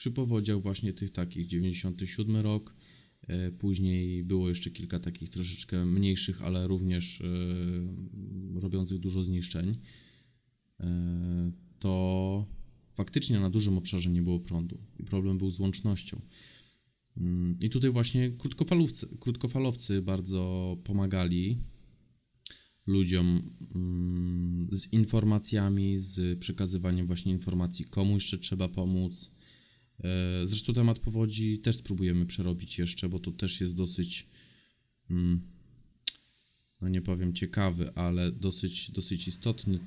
przy 0.00 0.10
powodziach 0.10 0.62
właśnie 0.62 0.92
tych 0.92 1.10
takich 1.10 1.46
97 1.46 2.36
rok, 2.36 2.74
e, 3.22 3.50
później 3.52 4.24
było 4.24 4.48
jeszcze 4.48 4.70
kilka 4.70 5.00
takich 5.00 5.30
troszeczkę 5.30 5.86
mniejszych, 5.86 6.42
ale 6.42 6.68
również 6.68 7.20
e, 7.20 8.60
robiących 8.60 8.98
dużo 8.98 9.24
zniszczeń, 9.24 9.78
e, 10.80 11.52
to 11.78 12.46
faktycznie 12.94 13.40
na 13.40 13.50
dużym 13.50 13.78
obszarze 13.78 14.10
nie 14.10 14.22
było 14.22 14.40
prądu 14.40 14.78
i 14.98 15.04
problem 15.04 15.38
był 15.38 15.50
z 15.50 15.60
łącznością. 15.60 16.20
Mm, 17.16 17.56
I 17.62 17.70
tutaj 17.70 17.90
właśnie 17.90 18.30
krótkofalówcy, 18.30 19.08
krótkofalowcy 19.20 20.02
bardzo 20.02 20.76
pomagali 20.84 21.58
ludziom 22.86 23.56
mm, 23.74 24.68
z 24.72 24.92
informacjami, 24.92 25.98
z 25.98 26.38
przekazywaniem 26.38 27.06
właśnie 27.06 27.32
informacji, 27.32 27.84
komu 27.84 28.14
jeszcze 28.14 28.38
trzeba 28.38 28.68
pomóc. 28.68 29.39
E, 30.04 30.46
Zresztą 30.46 30.72
temat 30.72 30.98
powodzi 30.98 31.58
też 31.58 31.76
spróbujemy 31.76 32.26
przerobić 32.26 32.78
jeszcze, 32.78 33.08
bo 33.08 33.18
to 33.18 33.30
też 33.30 33.60
jest 33.60 33.76
dosyć, 33.76 34.26
mm, 35.10 35.40
no 36.80 36.88
nie 36.88 37.02
powiem 37.02 37.32
ciekawy, 37.34 37.94
ale 37.94 38.32
dosyć, 38.32 38.90
dosyć 38.90 39.28
istotny. 39.28 39.78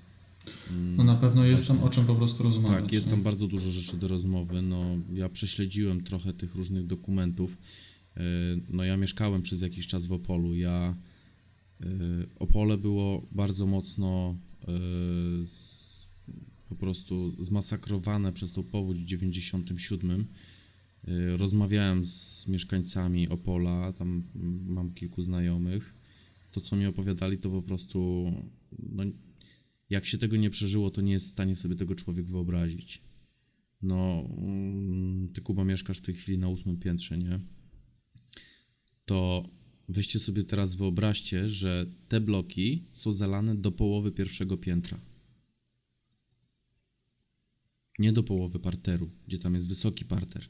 mm, 0.69 0.95
No 0.95 1.03
na 1.03 1.15
pewno 1.15 1.45
jest 1.45 1.67
tam 1.67 1.83
o 1.83 1.89
czym 1.89 2.05
po 2.05 2.15
prostu 2.15 2.43
rozmawiać. 2.43 2.83
Tak, 2.83 2.93
jest 2.93 3.07
nie? 3.07 3.11
tam 3.11 3.23
bardzo 3.23 3.47
dużo 3.47 3.71
rzeczy 3.71 3.97
do 3.97 4.07
rozmowy. 4.07 4.61
No, 4.61 4.85
ja 5.13 5.29
prześledziłem 5.29 6.03
trochę 6.03 6.33
tych 6.33 6.55
różnych 6.55 6.87
dokumentów. 6.87 7.57
Yy, 8.15 8.21
No, 8.69 8.83
ja 8.83 8.97
mieszkałem 8.97 9.41
przez 9.41 9.61
jakiś 9.61 9.87
czas 9.87 10.05
w 10.05 10.11
Opolu. 10.11 10.55
Ja 10.55 10.95
yy, 11.79 11.87
Opole 12.39 12.77
było 12.77 13.27
bardzo 13.31 13.65
mocno 13.65 14.37
z, 15.45 15.92
po 16.73 16.79
prostu 16.79 17.43
zmasakrowane 17.43 18.33
przez 18.33 18.51
tą 18.51 18.63
powódź 18.63 18.97
w 18.97 19.05
97. 19.05 20.25
Yy, 21.07 21.37
Rozmawiałem 21.37 22.05
z 22.05 22.47
mieszkańcami 22.47 23.29
Opola, 23.29 23.93
tam 23.93 24.23
mam 24.65 24.93
kilku 24.93 25.23
znajomych. 25.23 25.95
To, 26.51 26.61
co 26.61 26.75
mi 26.75 26.85
opowiadali, 26.85 27.37
to 27.37 27.49
po 27.49 27.61
prostu 27.61 28.31
no, 28.79 29.03
jak 29.89 30.05
się 30.05 30.17
tego 30.17 30.37
nie 30.37 30.49
przeżyło, 30.49 30.91
to 30.91 31.01
nie 31.01 31.11
jest 31.11 31.27
w 31.27 31.31
stanie 31.31 31.55
sobie 31.55 31.75
tego 31.75 31.95
człowiek 31.95 32.25
wyobrazić. 32.25 33.01
No, 33.81 34.29
mm, 34.37 35.29
ty 35.33 35.41
Kuba 35.41 35.63
mieszkasz 35.65 35.97
w 35.97 36.01
tej 36.01 36.15
chwili 36.15 36.37
na 36.37 36.47
ósmym 36.47 36.77
piętrze, 36.77 37.17
nie? 37.17 37.39
To 39.05 39.49
weźcie 39.89 40.19
sobie 40.19 40.43
teraz 40.43 40.75
wyobraźcie, 40.75 41.49
że 41.49 41.85
te 42.07 42.21
bloki 42.21 42.83
są 42.93 43.11
zalane 43.11 43.55
do 43.55 43.71
połowy 43.71 44.11
pierwszego 44.11 44.57
piętra. 44.57 44.99
Nie 47.99 48.13
do 48.13 48.23
połowy 48.23 48.59
parteru, 48.59 49.09
gdzie 49.27 49.39
tam 49.39 49.55
jest 49.55 49.67
wysoki 49.67 50.05
parter. 50.05 50.45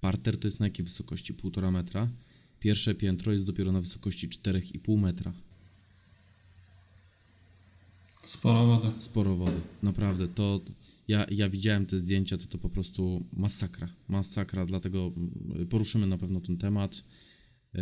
Parter 0.00 0.38
to 0.38 0.48
jest 0.48 0.60
na 0.60 0.66
jakiej 0.66 0.84
wysokości? 0.84 1.34
Półtora 1.34 1.70
metra. 1.70 2.08
Pierwsze 2.60 2.94
piętro 2.94 3.32
jest 3.32 3.46
dopiero 3.46 3.72
na 3.72 3.80
wysokości 3.80 4.28
4,5 4.28 5.00
metra. 5.00 5.32
Sporo 8.24 8.66
wody. 8.66 9.02
Sporo 9.02 9.36
wody, 9.36 9.60
naprawdę. 9.82 10.28
To 10.28 10.60
ja, 11.08 11.26
ja 11.30 11.48
widziałem 11.48 11.86
te 11.86 11.98
zdjęcia, 11.98 12.38
to 12.38 12.46
to 12.46 12.58
po 12.58 12.68
prostu 12.68 13.24
masakra. 13.32 13.88
Masakra, 14.08 14.66
dlatego 14.66 15.12
mm, 15.16 15.66
poruszymy 15.66 16.06
na 16.06 16.18
pewno 16.18 16.40
ten 16.40 16.58
temat, 16.58 17.04
yy, 17.74 17.80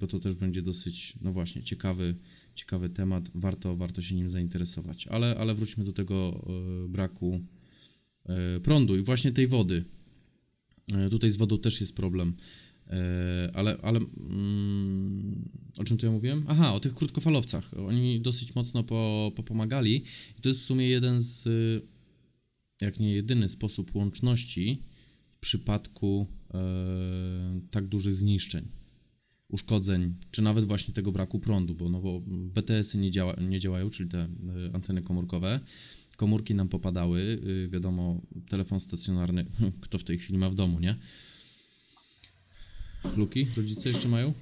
bo 0.00 0.06
to 0.06 0.20
też 0.20 0.34
będzie 0.34 0.62
dosyć, 0.62 1.18
no 1.20 1.32
właśnie, 1.32 1.62
ciekawy, 1.62 2.16
ciekawy 2.54 2.88
temat. 2.88 3.30
Warto, 3.34 3.76
warto 3.76 4.02
się 4.02 4.14
nim 4.14 4.28
zainteresować. 4.28 5.06
Ale, 5.06 5.36
ale 5.38 5.54
wróćmy 5.54 5.84
do 5.84 5.92
tego 5.92 6.46
yy, 6.82 6.88
braku 6.88 7.40
prądu 8.62 8.96
i 8.96 9.02
właśnie 9.02 9.32
tej 9.32 9.46
wody. 9.46 9.84
Yy, 10.88 11.10
Tutaj 11.10 11.30
z 11.30 11.36
wodą 11.36 11.58
też 11.58 11.80
jest 11.80 11.96
problem. 11.96 12.34
E, 12.90 13.50
Ale, 13.54 13.76
ale 13.82 13.98
mm, 13.98 15.48
o 15.78 15.84
czym 15.84 15.98
tu 15.98 16.06
ja 16.06 16.12
mówiłem? 16.12 16.44
Aha, 16.48 16.74
o 16.74 16.80
tych 16.80 16.94
krótkofalowcach. 16.94 17.70
Oni 17.86 18.20
dosyć 18.20 18.54
mocno 18.54 18.84
po, 18.84 19.32
popomagali. 19.36 20.04
I 20.38 20.42
to 20.42 20.48
jest 20.48 20.60
w 20.60 20.64
sumie 20.64 20.88
jeden 20.88 21.20
z, 21.20 21.48
jak 22.80 23.00
nie 23.00 23.12
jedyny 23.12 23.48
sposób 23.48 23.94
łączności 23.94 24.82
w 25.30 25.38
przypadku 25.38 26.26
e, 26.54 27.60
tak 27.70 27.86
dużych 27.86 28.14
zniszczeń, 28.14 28.68
uszkodzeń, 29.48 30.14
czy 30.30 30.42
nawet 30.42 30.64
właśnie 30.64 30.94
tego 30.94 31.12
braku 31.12 31.38
prądu, 31.38 31.74
bo, 31.74 31.88
no 31.88 32.00
bo 32.00 32.20
BTS-y 32.26 32.98
nie, 32.98 33.10
działa, 33.10 33.36
nie 33.40 33.58
działają, 33.58 33.90
czyli 33.90 34.08
te 34.08 34.18
e, 34.18 34.28
anteny 34.72 35.02
komórkowe. 35.02 35.60
Komórki 36.20 36.54
nam 36.54 36.68
popadały, 36.68 37.20
y, 37.64 37.68
wiadomo, 37.72 38.20
telefon 38.48 38.80
stacjonarny, 38.80 39.44
kto 39.84 39.98
w 39.98 40.04
tej 40.04 40.18
chwili 40.18 40.38
ma 40.38 40.50
w 40.50 40.54
domu, 40.54 40.80
nie? 40.80 40.96
Luki, 43.16 43.46
rodzice 43.56 43.88
jeszcze 43.88 44.08
mają? 44.08 44.32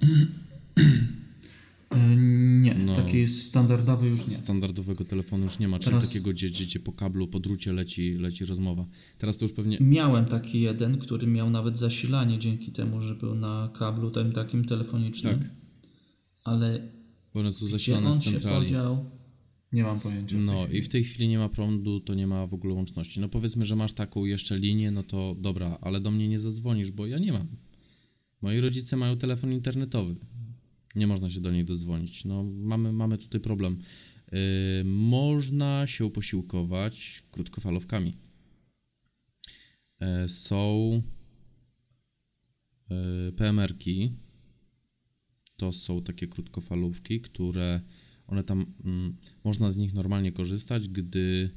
E, 1.91 2.17
nie, 2.61 2.75
No. 2.75 2.97
taki 2.97 3.29
standardowy 3.29 4.09
już 4.09 4.27
nie. 4.29 4.35
Standardowego 4.35 5.05
telefonu 5.05 5.45
już 5.45 5.59
nie 5.59 5.69
ma, 5.69 5.79
czyli 5.79 5.91
Teraz- 5.91 6.09
takiego, 6.09 6.31
gdzie, 6.31 6.51
gdzie, 6.51 6.81
po 6.81 6.93
kablu, 6.93 7.29
po 7.29 7.41
drucie 7.41 7.73
leci, 7.73 8.15
leci 8.15 8.45
rozmowa. 8.45 8.87
Teraz 9.19 9.39
to 9.39 9.45
już 9.45 9.53
pewnie... 9.53 9.79
Miałem 9.81 10.25
taki 10.27 10.61
jeden, 10.61 10.99
który 10.99 11.27
miał 11.27 11.51
nawet 11.51 11.79
zasilanie 11.79 12.39
dzięki 12.39 12.73
temu, 12.73 13.03
że 13.03 13.15
był 13.15 13.35
na 13.35 13.71
kablu 13.79 14.11
tym 14.11 14.33
takim 14.33 14.65
telefonicznym. 14.65 15.39
Tak. 15.39 15.49
Ale 16.45 16.89
Bo 17.35 17.41
one 17.41 17.53
są 17.53 17.67
zasilane 17.67 18.07
on 18.07 18.21
z 18.21 18.25
się 18.25 18.31
centrali. 18.31 18.65
podział? 18.67 19.05
Nie 19.73 19.83
mam 19.83 20.01
pojęcia. 20.01 20.37
No 20.37 20.67
i 20.67 20.83
w 20.83 20.89
tej 20.89 21.05
chwili 21.05 21.29
nie 21.29 21.39
ma 21.39 21.49
prądu, 21.49 22.01
to 22.01 22.15
nie 22.15 22.27
ma 22.27 22.47
w 22.47 22.55
ogóle 22.55 22.75
łączności. 22.75 23.21
No 23.21 23.29
powiedzmy, 23.29 23.65
że 23.65 23.77
masz 23.77 23.93
taką 23.93 24.25
jeszcze 24.25 24.59
linię, 24.59 24.91
no 24.91 25.03
to 25.03 25.37
dobra, 25.39 25.79
ale 25.81 26.01
do 26.01 26.11
mnie 26.11 26.29
nie 26.29 26.39
zadzwonisz, 26.39 26.93
bo 26.93 27.07
ja 27.07 27.19
nie 27.19 27.33
mam. 27.33 27.49
Moi 28.43 28.61
rodzice 28.61 28.97
mają 28.97 29.19
telefon 29.19 29.53
internetowy. 29.53 30.17
Nie 30.95 31.07
można 31.07 31.31
się 31.31 31.41
do 31.41 31.53
nich 31.53 31.65
dodzwonić. 31.65 32.25
No 32.25 32.45
mamy, 32.45 32.93
mamy 32.93 33.19
tutaj 33.19 33.41
problem. 33.41 33.79
Yy, 34.33 34.39
można 34.85 35.87
się 35.87 36.11
posiłkować 36.11 37.23
krótkofalówkami. 37.31 38.17
Yy, 40.01 40.29
są 40.29 40.93
yy, 42.91 43.33
PMR-ki. 43.33 44.13
To 45.57 45.73
są 45.73 46.03
takie 46.03 46.27
krótkofalówki, 46.27 47.21
które 47.21 47.81
one 48.29 48.45
tam, 48.45 48.67
mm, 48.85 49.17
można 49.45 49.71
z 49.71 49.77
nich 49.77 49.95
normalnie 49.95 50.33
korzystać, 50.33 50.89
gdy 50.89 51.51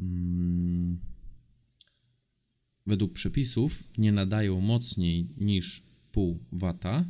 mm, 0.00 0.98
według 2.86 3.12
przepisów 3.12 3.84
nie 3.98 4.12
nadają 4.12 4.60
mocniej 4.60 5.28
niż 5.36 5.82
pół 6.12 6.38
wata, 6.52 7.04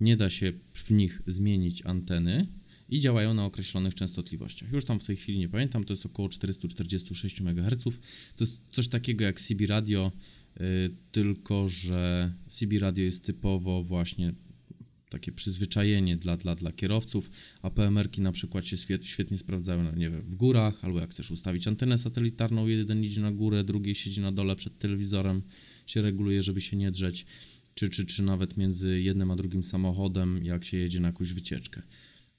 nie 0.00 0.16
da 0.16 0.30
się 0.30 0.52
w 0.72 0.90
nich 0.90 1.22
zmienić 1.26 1.86
anteny 1.86 2.46
i 2.88 2.98
działają 2.98 3.34
na 3.34 3.44
określonych 3.44 3.94
częstotliwościach. 3.94 4.72
Już 4.72 4.84
tam 4.84 5.00
w 5.00 5.04
tej 5.04 5.16
chwili 5.16 5.38
nie 5.38 5.48
pamiętam, 5.48 5.84
to 5.84 5.92
jest 5.92 6.06
około 6.06 6.28
446 6.28 7.40
MHz. 7.40 7.84
To 8.36 8.44
jest 8.44 8.60
coś 8.70 8.88
takiego 8.88 9.24
jak 9.24 9.40
CB 9.40 9.66
Radio, 9.66 10.12
y, 10.56 10.60
tylko 11.12 11.68
że 11.68 12.32
CB 12.46 12.78
Radio 12.78 13.04
jest 13.04 13.24
typowo 13.24 13.82
właśnie 13.82 14.34
takie 15.10 15.32
przyzwyczajenie 15.32 16.16
dla, 16.16 16.36
dla, 16.36 16.54
dla 16.54 16.72
kierowców, 16.72 17.30
a 17.62 17.70
PMR-ki 17.70 18.20
na 18.20 18.32
przykład 18.32 18.66
się 18.66 18.76
świet, 18.76 19.04
świetnie 19.04 19.38
sprawdzają, 19.38 19.82
no 19.82 19.92
nie 19.94 20.10
wiem, 20.10 20.22
w 20.22 20.34
górach, 20.34 20.84
albo 20.84 21.00
jak 21.00 21.10
chcesz 21.10 21.30
ustawić 21.30 21.68
antenę 21.68 21.98
satelitarną, 21.98 22.66
jeden 22.66 23.04
idzie 23.04 23.20
na 23.20 23.32
górę, 23.32 23.64
drugi 23.64 23.94
siedzi 23.94 24.20
na 24.20 24.32
dole 24.32 24.56
przed 24.56 24.78
telewizorem, 24.78 25.42
się 25.86 26.02
reguluje, 26.02 26.42
żeby 26.42 26.60
się 26.60 26.76
nie 26.76 26.90
drzeć, 26.90 27.26
czy, 27.74 27.88
czy, 27.90 28.06
czy 28.06 28.22
nawet 28.22 28.56
między 28.56 29.00
jednym 29.00 29.30
a 29.30 29.36
drugim 29.36 29.62
samochodem, 29.62 30.44
jak 30.44 30.64
się 30.64 30.76
jedzie 30.76 31.00
na 31.00 31.08
jakąś 31.08 31.32
wycieczkę. 31.32 31.82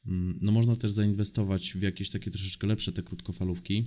Mm, 0.07 0.39
No 0.41 0.51
można 0.51 0.75
też 0.75 0.91
zainwestować 0.91 1.74
w 1.74 1.81
jakieś 1.81 2.09
takie 2.09 2.31
troszeczkę 2.31 2.67
lepsze 2.67 2.91
te 2.91 3.03
krótkofalówki. 3.03 3.86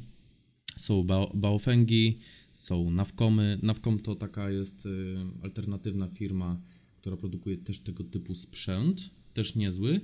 Są 0.77 1.03
Bao- 1.05 1.37
Baofengi, 1.37 2.19
są 2.53 2.91
Navcomy. 2.91 3.59
Navcom 3.63 3.99
to 3.99 4.15
taka 4.15 4.51
jest 4.51 4.87
y, 4.87 5.15
alternatywna 5.43 6.09
firma, 6.09 6.61
która 7.01 7.17
produkuje 7.17 7.57
też 7.57 7.81
tego 7.81 8.05
typu 8.05 8.35
sprzęt, 8.35 9.11
też 9.35 9.55
niezły. 9.55 10.01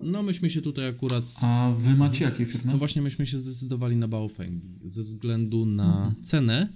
No 0.00 0.22
myśmy 0.22 0.50
się 0.50 0.62
tutaj 0.62 0.88
akurat... 0.88 1.34
A 1.42 1.74
wy 1.78 1.94
macie 1.94 2.24
jakie 2.24 2.46
firmy? 2.46 2.72
No 2.72 2.78
właśnie 2.78 3.02
myśmy 3.02 3.26
się 3.26 3.38
zdecydowali 3.38 3.96
na 3.96 4.08
Baofengi 4.08 4.78
ze 4.84 5.02
względu 5.02 5.66
na 5.66 6.14
cenę, 6.22 6.72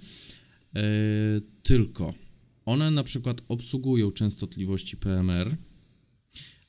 e, 0.75 0.81
tylko 1.63 2.13
one 2.65 2.91
na 2.91 3.03
przykład 3.03 3.41
obsługują 3.47 4.11
częstotliwości 4.11 4.97
PMR, 4.97 5.57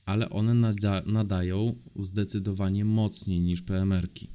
ale 0.04 0.30
one 0.30 0.54
nada, 0.54 1.02
nadają 1.06 1.74
zdecydowanie 1.96 2.84
mocniej 2.84 3.40
niż 3.40 3.62
PMR-ki. 3.62 4.30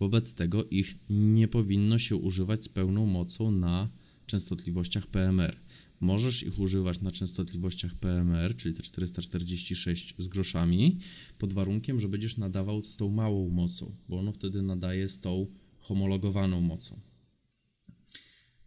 Wobec 0.00 0.34
tego 0.34 0.64
ich 0.64 0.94
nie 1.10 1.48
powinno 1.48 1.98
się 1.98 2.16
używać 2.16 2.64
z 2.64 2.68
pełną 2.68 3.06
mocą 3.06 3.50
na 3.50 3.88
częstotliwościach 4.26 5.06
PMR. 5.06 5.56
Możesz 6.02 6.42
ich 6.42 6.58
używać 6.58 7.00
na 7.00 7.10
częstotliwościach 7.10 7.94
PMR, 7.94 8.56
czyli 8.56 8.74
te 8.74 8.82
446 8.82 10.14
z 10.18 10.28
groszami, 10.28 10.98
pod 11.38 11.52
warunkiem, 11.52 12.00
że 12.00 12.08
będziesz 12.08 12.36
nadawał 12.36 12.84
z 12.84 12.96
tą 12.96 13.10
małą 13.10 13.48
mocą, 13.48 13.94
bo 14.08 14.18
ono 14.18 14.32
wtedy 14.32 14.62
nadaje 14.62 15.08
z 15.08 15.20
tą 15.20 15.46
homologowaną 15.78 16.60
mocą. 16.60 17.00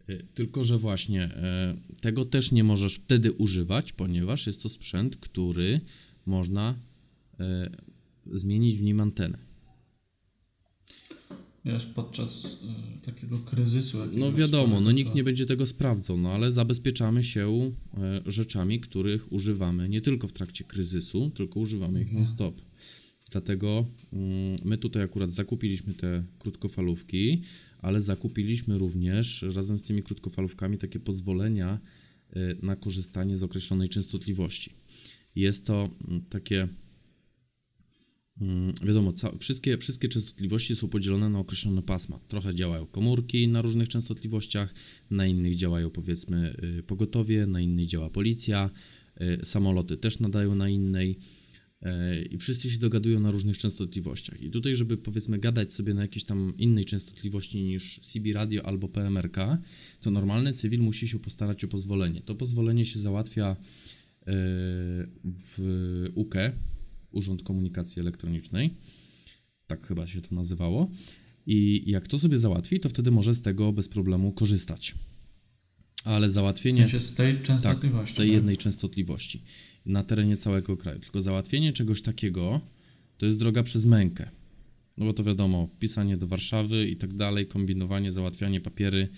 Y, 0.08 0.26
Tylko, 0.34 0.64
że 0.64 0.78
właśnie 0.78 1.22
e, 1.22 1.76
tego 2.00 2.24
też 2.24 2.52
nie 2.52 2.64
możesz 2.64 2.94
wtedy 2.94 3.32
używać, 3.32 3.92
ponieważ 3.92 4.46
jest 4.46 4.62
to 4.62 4.68
sprzęt, 4.68 5.16
który 5.16 5.80
można 6.26 6.74
e, 7.40 7.70
zmienić 8.32 8.78
w 8.78 8.82
nim 8.82 9.00
antenę. 9.00 9.45
Wiesz, 11.66 11.86
podczas 11.86 12.60
y, 12.98 13.06
takiego 13.06 13.38
kryzysu. 13.38 13.98
No 14.12 14.32
wiadomo, 14.32 14.80
no 14.80 14.92
nikt 14.92 15.10
to- 15.10 15.16
nie 15.16 15.24
będzie 15.24 15.46
tego 15.46 15.66
sprawdzał, 15.66 16.18
no 16.18 16.32
ale 16.32 16.52
zabezpieczamy 16.52 17.22
się 17.22 17.72
e, 17.94 18.22
rzeczami, 18.26 18.80
których 18.80 19.32
używamy 19.32 19.88
nie 19.88 20.00
tylko 20.00 20.28
w 20.28 20.32
trakcie 20.32 20.64
kryzysu, 20.64 21.30
tylko 21.30 21.60
używamy 21.60 22.02
ich 22.02 22.12
non-stop. 22.12 22.60
Dlatego 23.30 23.86
mm, 24.12 24.58
my 24.64 24.78
tutaj 24.78 25.02
akurat 25.02 25.32
zakupiliśmy 25.32 25.94
te 25.94 26.24
krótkofalówki, 26.38 27.42
ale 27.78 28.00
zakupiliśmy 28.00 28.78
również 28.78 29.44
razem 29.54 29.78
z 29.78 29.84
tymi 29.84 30.02
krótkofalówkami 30.02 30.78
takie 30.78 31.00
pozwolenia 31.00 31.78
e, 32.32 32.40
na 32.62 32.76
korzystanie 32.76 33.36
z 33.36 33.42
określonej 33.42 33.88
częstotliwości. 33.88 34.72
Jest 35.36 35.66
to 35.66 35.90
mm, 36.08 36.22
takie 36.30 36.68
Wiadomo, 38.82 39.12
ca- 39.12 39.38
wszystkie, 39.38 39.78
wszystkie 39.78 40.08
częstotliwości 40.08 40.76
są 40.76 40.88
podzielone 40.88 41.28
na 41.28 41.38
określone 41.38 41.82
pasma. 41.82 42.20
Trochę 42.28 42.54
działają 42.54 42.86
komórki 42.86 43.48
na 43.48 43.62
różnych 43.62 43.88
częstotliwościach, 43.88 44.74
na 45.10 45.26
innych 45.26 45.56
działają 45.56 45.90
powiedzmy 45.90 46.56
y, 46.78 46.82
pogotowie, 46.82 47.46
na 47.46 47.60
innej 47.60 47.86
działa 47.86 48.10
policja, 48.10 48.70
y, 49.20 49.44
samoloty 49.44 49.96
też 49.96 50.18
nadają 50.20 50.54
na 50.54 50.68
innej 50.68 51.18
y, 51.82 51.88
i 52.30 52.38
wszyscy 52.38 52.70
się 52.70 52.78
dogadują 52.78 53.20
na 53.20 53.30
różnych 53.30 53.58
częstotliwościach. 53.58 54.42
I 54.42 54.50
tutaj, 54.50 54.76
żeby 54.76 54.96
powiedzmy 54.96 55.38
gadać 55.38 55.74
sobie 55.74 55.94
na 55.94 56.02
jakiejś 56.02 56.24
tam 56.24 56.54
innej 56.58 56.84
częstotliwości 56.84 57.62
niż 57.62 58.00
CB 58.00 58.32
radio 58.32 58.66
albo 58.66 58.88
PMRK, 58.88 59.58
to 60.00 60.10
normalny 60.10 60.52
cywil 60.52 60.80
musi 60.80 61.08
się 61.08 61.18
postarać 61.18 61.64
o 61.64 61.68
pozwolenie. 61.68 62.22
To 62.22 62.34
pozwolenie 62.34 62.84
się 62.84 62.98
załatwia 62.98 63.56
w 65.24 65.58
UKE, 66.14 66.52
Urząd 67.10 67.42
Komunikacji 67.42 68.00
Elektronicznej. 68.00 68.74
Tak 69.66 69.86
chyba 69.86 70.06
się 70.06 70.20
to 70.20 70.34
nazywało. 70.34 70.90
I 71.46 71.82
jak 71.90 72.08
to 72.08 72.18
sobie 72.18 72.38
załatwi, 72.38 72.80
to 72.80 72.88
wtedy 72.88 73.10
może 73.10 73.34
z 73.34 73.42
tego 73.42 73.72
bez 73.72 73.88
problemu 73.88 74.32
korzystać. 74.32 74.94
Ale 76.04 76.28
W 76.28 76.32
załatwienie 76.32 76.80
sensie 76.82 77.00
z 77.00 77.14
tej 77.14 77.32
tak, 77.32 77.42
częstotliwości. 77.42 78.14
z 78.14 78.16
tej 78.16 78.26
tak? 78.28 78.34
jednej 78.34 78.56
częstotliwości 78.56 79.42
na 79.86 80.04
terenie 80.04 80.36
całego 80.36 80.76
kraju. 80.76 81.00
Tylko 81.00 81.22
załatwienie 81.22 81.72
czegoś 81.72 82.02
takiego 82.02 82.60
to 83.18 83.26
jest 83.26 83.38
droga 83.38 83.62
przez 83.62 83.84
mękę. 83.84 84.30
No 84.96 85.06
bo 85.06 85.12
to 85.12 85.24
wiadomo, 85.24 85.68
pisanie 85.78 86.16
do 86.16 86.26
Warszawy 86.26 86.88
i 86.88 86.96
tak 86.96 87.14
dalej, 87.14 87.46
kombinowanie, 87.46 88.12
załatwianie 88.12 88.60
papiery. 88.60 89.08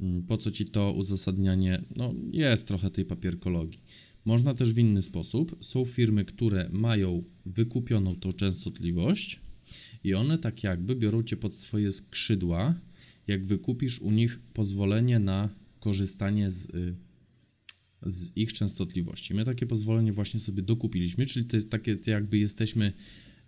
Mm, 0.00 0.22
Po 0.22 0.36
co 0.36 0.50
ci 0.50 0.64
to 0.66 0.92
uzasadnianie? 0.92 1.82
No 1.96 2.14
jest 2.32 2.68
trochę 2.68 2.90
tej 2.90 3.04
papierkologii. 3.04 3.80
Można 4.26 4.54
też 4.54 4.72
w 4.72 4.78
inny 4.78 5.02
sposób. 5.02 5.56
Są 5.60 5.84
firmy, 5.84 6.24
które 6.24 6.68
mają 6.72 7.24
wykupioną 7.46 8.16
tą 8.16 8.32
częstotliwość 8.32 9.40
i 10.04 10.14
one 10.14 10.38
tak 10.38 10.62
jakby 10.62 10.96
biorą 10.96 11.22
cię 11.22 11.36
pod 11.36 11.54
swoje 11.54 11.92
skrzydła, 11.92 12.74
jak 13.26 13.46
wykupisz 13.46 14.00
u 14.00 14.10
nich 14.10 14.40
pozwolenie 14.52 15.18
na 15.18 15.48
korzystanie 15.80 16.50
z, 16.50 16.64
y, 16.74 16.96
z 18.02 18.36
ich 18.36 18.52
częstotliwości. 18.52 19.34
My 19.34 19.44
takie 19.44 19.66
pozwolenie 19.66 20.12
właśnie 20.12 20.40
sobie 20.40 20.62
dokupiliśmy, 20.62 21.26
czyli 21.26 21.46
to 21.46 21.56
jest 21.56 21.70
takie 21.70 21.98
jakby 22.06 22.38
jesteśmy 22.38 22.92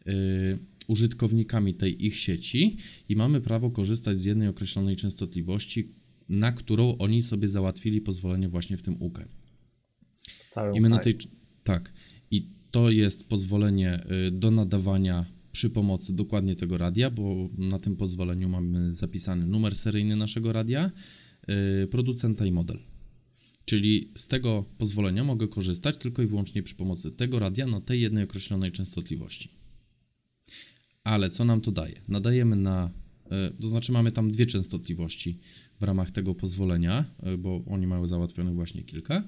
y, 0.09 0.59
użytkownikami 0.87 1.75
tej 1.75 2.07
ich 2.07 2.17
sieci 2.17 2.77
i 3.09 3.17
mamy 3.17 3.41
prawo 3.41 3.71
korzystać 3.71 4.21
z 4.21 4.25
jednej 4.25 4.49
określonej 4.49 4.97
częstotliwości, 4.97 5.93
na 6.29 6.53
którą 6.53 6.99
oni 6.99 7.23
sobie 7.23 7.49
załatwili 7.49 8.01
pozwolenie 8.01 8.49
właśnie 8.49 8.77
w 8.77 8.83
tym 8.83 9.03
UK. 9.03 9.25
Całym 10.59 10.77
I 10.77 10.81
my 10.81 10.89
na 10.89 10.99
tej. 10.99 11.19
Tak. 11.65 11.93
I 12.31 12.49
to 12.71 12.91
jest 12.91 13.29
pozwolenie 13.29 14.07
y, 14.29 14.31
do 14.31 14.51
nadawania 14.51 15.27
przy 15.53 15.71
pomocy 15.71 16.13
dokładnie 16.13 16.57
tego 16.57 16.79
radia, 16.79 17.11
bo 17.11 17.49
na 17.59 17.79
tym 17.79 17.97
pozwoleniu 17.97 18.49
mamy 18.49 18.93
zapisany 18.93 19.47
numer 19.47 19.77
seryjny 19.77 20.17
naszego 20.17 20.53
radia, 20.53 20.91
y, 21.83 21.87
producenta 21.87 22.47
i 22.47 22.53
model. 22.53 22.79
Czyli 23.65 24.13
z 24.17 24.27
tego 24.27 24.65
pozwolenia 24.79 25.25
mogę 25.25 25.49
korzystać 25.49 25.97
tylko 25.97 26.23
i 26.23 26.27
wyłącznie 26.27 26.63
przy 26.63 26.75
pomocy 26.75 27.13
tego 27.13 27.39
radia 27.39 27.67
na 27.67 27.81
tej 27.81 28.01
jednej 28.01 28.25
określonej 28.25 28.73
częstotliwości. 28.73 29.51
Ale 31.05 31.31
co 31.31 31.45
nam 31.45 31.61
to 31.61 31.73
daje? 31.73 32.01
Nadajemy 32.09 32.57
na, 32.57 32.91
y, 33.27 33.61
to 33.61 33.69
znaczy 33.69 33.93
mamy 33.93 34.13
tam 34.13 34.31
dwie 34.31 34.47
częstotliwości 34.47 35.39
w 35.81 35.83
ramach 35.83 36.11
tego 36.11 36.35
pozwolenia, 36.35 37.05
y, 37.35 37.39
bo 37.39 37.63
oni 37.67 37.87
mają 37.87 38.07
załatwionych 38.07 38.55
właśnie 38.55 38.83
kilka 38.83 39.25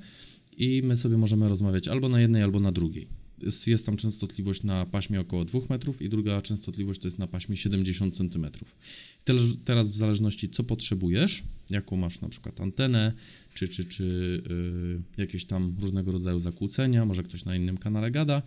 i 0.57 0.83
my 0.83 0.97
sobie 0.97 1.17
możemy 1.17 1.49
rozmawiać 1.49 1.89
albo 1.89 2.09
na 2.09 2.21
jednej, 2.21 2.43
albo 2.43 2.61
na 2.61 2.73
drugiej. 2.73 3.09
Jest, 3.43 3.67
jest 3.67 3.87
tam 3.87 3.97
częstotliwość 3.97 4.63
na 4.63 4.87
paśmie 4.87 5.21
około 5.21 5.45
2 5.45 5.61
metrów 5.71 6.03
i 6.03 6.09
druga 6.09 6.43
częstotliwość 6.43 7.01
to 7.01 7.07
jest 7.07 7.19
na 7.19 7.27
paśmie 7.27 7.57
70 7.57 8.17
cm. 8.17 8.47
Teraz, 9.65 9.91
w 9.91 9.97
zależności 9.97 10.51
co 10.51 10.65
potrzebujesz, 10.65 11.43
jaką 11.71 11.97
masz 11.97 12.21
na 12.21 12.29
przykład 12.29 12.61
antenę, 12.61 13.13
czy, 13.55 13.69
czy, 13.69 13.85
czy 13.85 14.05
yy, 15.17 15.23
jakieś 15.23 15.45
tam 15.45 15.77
różnego 15.81 16.13
rodzaju 16.13 16.39
zakłócenia, 16.41 17.05
może 17.05 17.23
ktoś 17.23 17.45
na 17.45 17.57
innym 17.57 17.79
kanale 17.79 18.11
gada, 18.11 18.43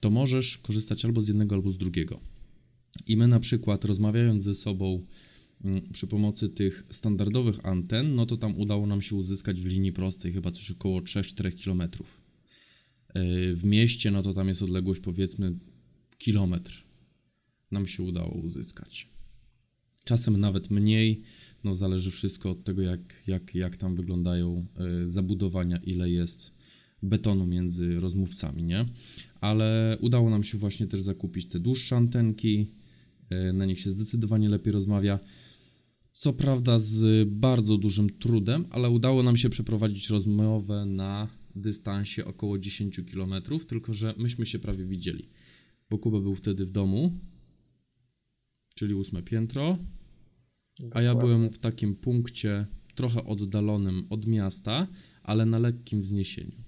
to 0.00 0.10
możesz 0.10 0.58
korzystać 0.58 1.04
albo 1.04 1.22
z 1.22 1.28
jednego, 1.28 1.54
albo 1.54 1.70
z 1.70 1.78
drugiego. 1.78 2.20
I 3.06 3.16
my 3.16 3.28
na 3.28 3.40
przykład 3.40 3.84
rozmawiając 3.84 4.44
ze 4.44 4.54
sobą 4.54 5.06
przy 5.92 6.06
pomocy 6.06 6.48
tych 6.48 6.84
standardowych 6.90 7.66
anten, 7.66 8.14
no 8.14 8.26
to 8.26 8.36
tam 8.36 8.58
udało 8.58 8.86
nam 8.86 9.02
się 9.02 9.16
uzyskać 9.16 9.60
w 9.60 9.66
linii 9.66 9.92
prostej 9.92 10.32
chyba 10.32 10.50
coś 10.50 10.70
około 10.70 11.00
3-4 11.00 11.64
km. 11.64 11.90
W 13.54 13.60
mieście, 13.64 14.10
no 14.10 14.22
to 14.22 14.34
tam 14.34 14.48
jest 14.48 14.62
odległość 14.62 15.00
powiedzmy 15.00 15.54
kilometr. 16.18 16.84
Nam 17.70 17.86
się 17.86 18.02
udało 18.02 18.30
uzyskać. 18.30 19.08
Czasem 20.04 20.40
nawet 20.40 20.70
mniej, 20.70 21.22
no 21.64 21.76
zależy 21.76 22.10
wszystko 22.10 22.50
od 22.50 22.64
tego, 22.64 22.82
jak, 22.82 23.22
jak, 23.26 23.54
jak 23.54 23.76
tam 23.76 23.96
wyglądają 23.96 24.56
y, 25.06 25.10
zabudowania, 25.10 25.76
ile 25.76 26.10
jest 26.10 26.52
betonu 27.02 27.46
między 27.46 28.00
rozmówcami, 28.00 28.62
nie? 28.62 28.86
Ale 29.40 29.98
udało 30.00 30.30
nam 30.30 30.44
się 30.44 30.58
właśnie 30.58 30.86
też 30.86 31.02
zakupić 31.02 31.46
te 31.46 31.60
dłuższe 31.60 31.96
antenki, 31.96 32.70
y, 33.50 33.52
na 33.52 33.64
nich 33.66 33.80
się 33.80 33.90
zdecydowanie 33.90 34.48
lepiej 34.48 34.72
rozmawia. 34.72 35.18
Co 36.12 36.32
prawda 36.32 36.78
z 36.78 37.28
bardzo 37.28 37.78
dużym 37.78 38.10
trudem, 38.10 38.66
ale 38.70 38.90
udało 38.90 39.22
nam 39.22 39.36
się 39.36 39.50
przeprowadzić 39.50 40.10
rozmowę 40.10 40.86
na 40.86 41.28
dystansie 41.56 42.24
około 42.24 42.58
10 42.58 43.00
km, 43.12 43.34
tylko 43.66 43.94
że 43.94 44.14
myśmy 44.18 44.46
się 44.46 44.58
prawie 44.58 44.86
widzieli. 44.86 45.28
Bo 45.90 45.98
Kuba 45.98 46.20
był 46.20 46.34
wtedy 46.34 46.66
w 46.66 46.70
domu, 46.70 47.18
czyli 48.74 48.94
ósme 48.94 49.22
piętro, 49.22 49.78
a 50.94 51.02
ja 51.02 51.14
byłem 51.14 51.50
w 51.50 51.58
takim 51.58 51.96
punkcie 51.96 52.66
trochę 52.94 53.24
oddalonym 53.24 54.06
od 54.10 54.26
miasta, 54.26 54.88
ale 55.22 55.46
na 55.46 55.58
lekkim 55.58 56.02
wzniesieniu. 56.02 56.62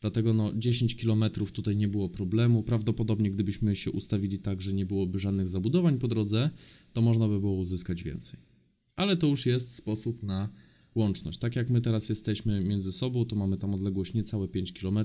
Dlatego 0.00 0.32
no 0.32 0.52
10 0.54 0.94
km 0.94 1.24
tutaj 1.52 1.76
nie 1.76 1.88
było 1.88 2.08
problemu. 2.08 2.62
Prawdopodobnie 2.62 3.30
gdybyśmy 3.30 3.76
się 3.76 3.90
ustawili 3.90 4.38
tak, 4.38 4.62
że 4.62 4.72
nie 4.72 4.86
byłoby 4.86 5.18
żadnych 5.18 5.48
zabudowań 5.48 5.98
po 5.98 6.08
drodze, 6.08 6.50
to 6.92 7.02
można 7.02 7.28
by 7.28 7.40
było 7.40 7.54
uzyskać 7.54 8.02
więcej. 8.02 8.53
Ale 8.96 9.16
to 9.16 9.26
już 9.26 9.46
jest 9.46 9.74
sposób 9.74 10.22
na 10.22 10.48
łączność. 10.94 11.38
Tak 11.38 11.56
jak 11.56 11.70
my 11.70 11.80
teraz 11.80 12.08
jesteśmy 12.08 12.60
między 12.60 12.92
sobą, 12.92 13.24
to 13.24 13.36
mamy 13.36 13.56
tam 13.58 13.74
odległość 13.74 14.14
niecałe 14.14 14.48
5 14.48 14.72
km. 14.72 14.98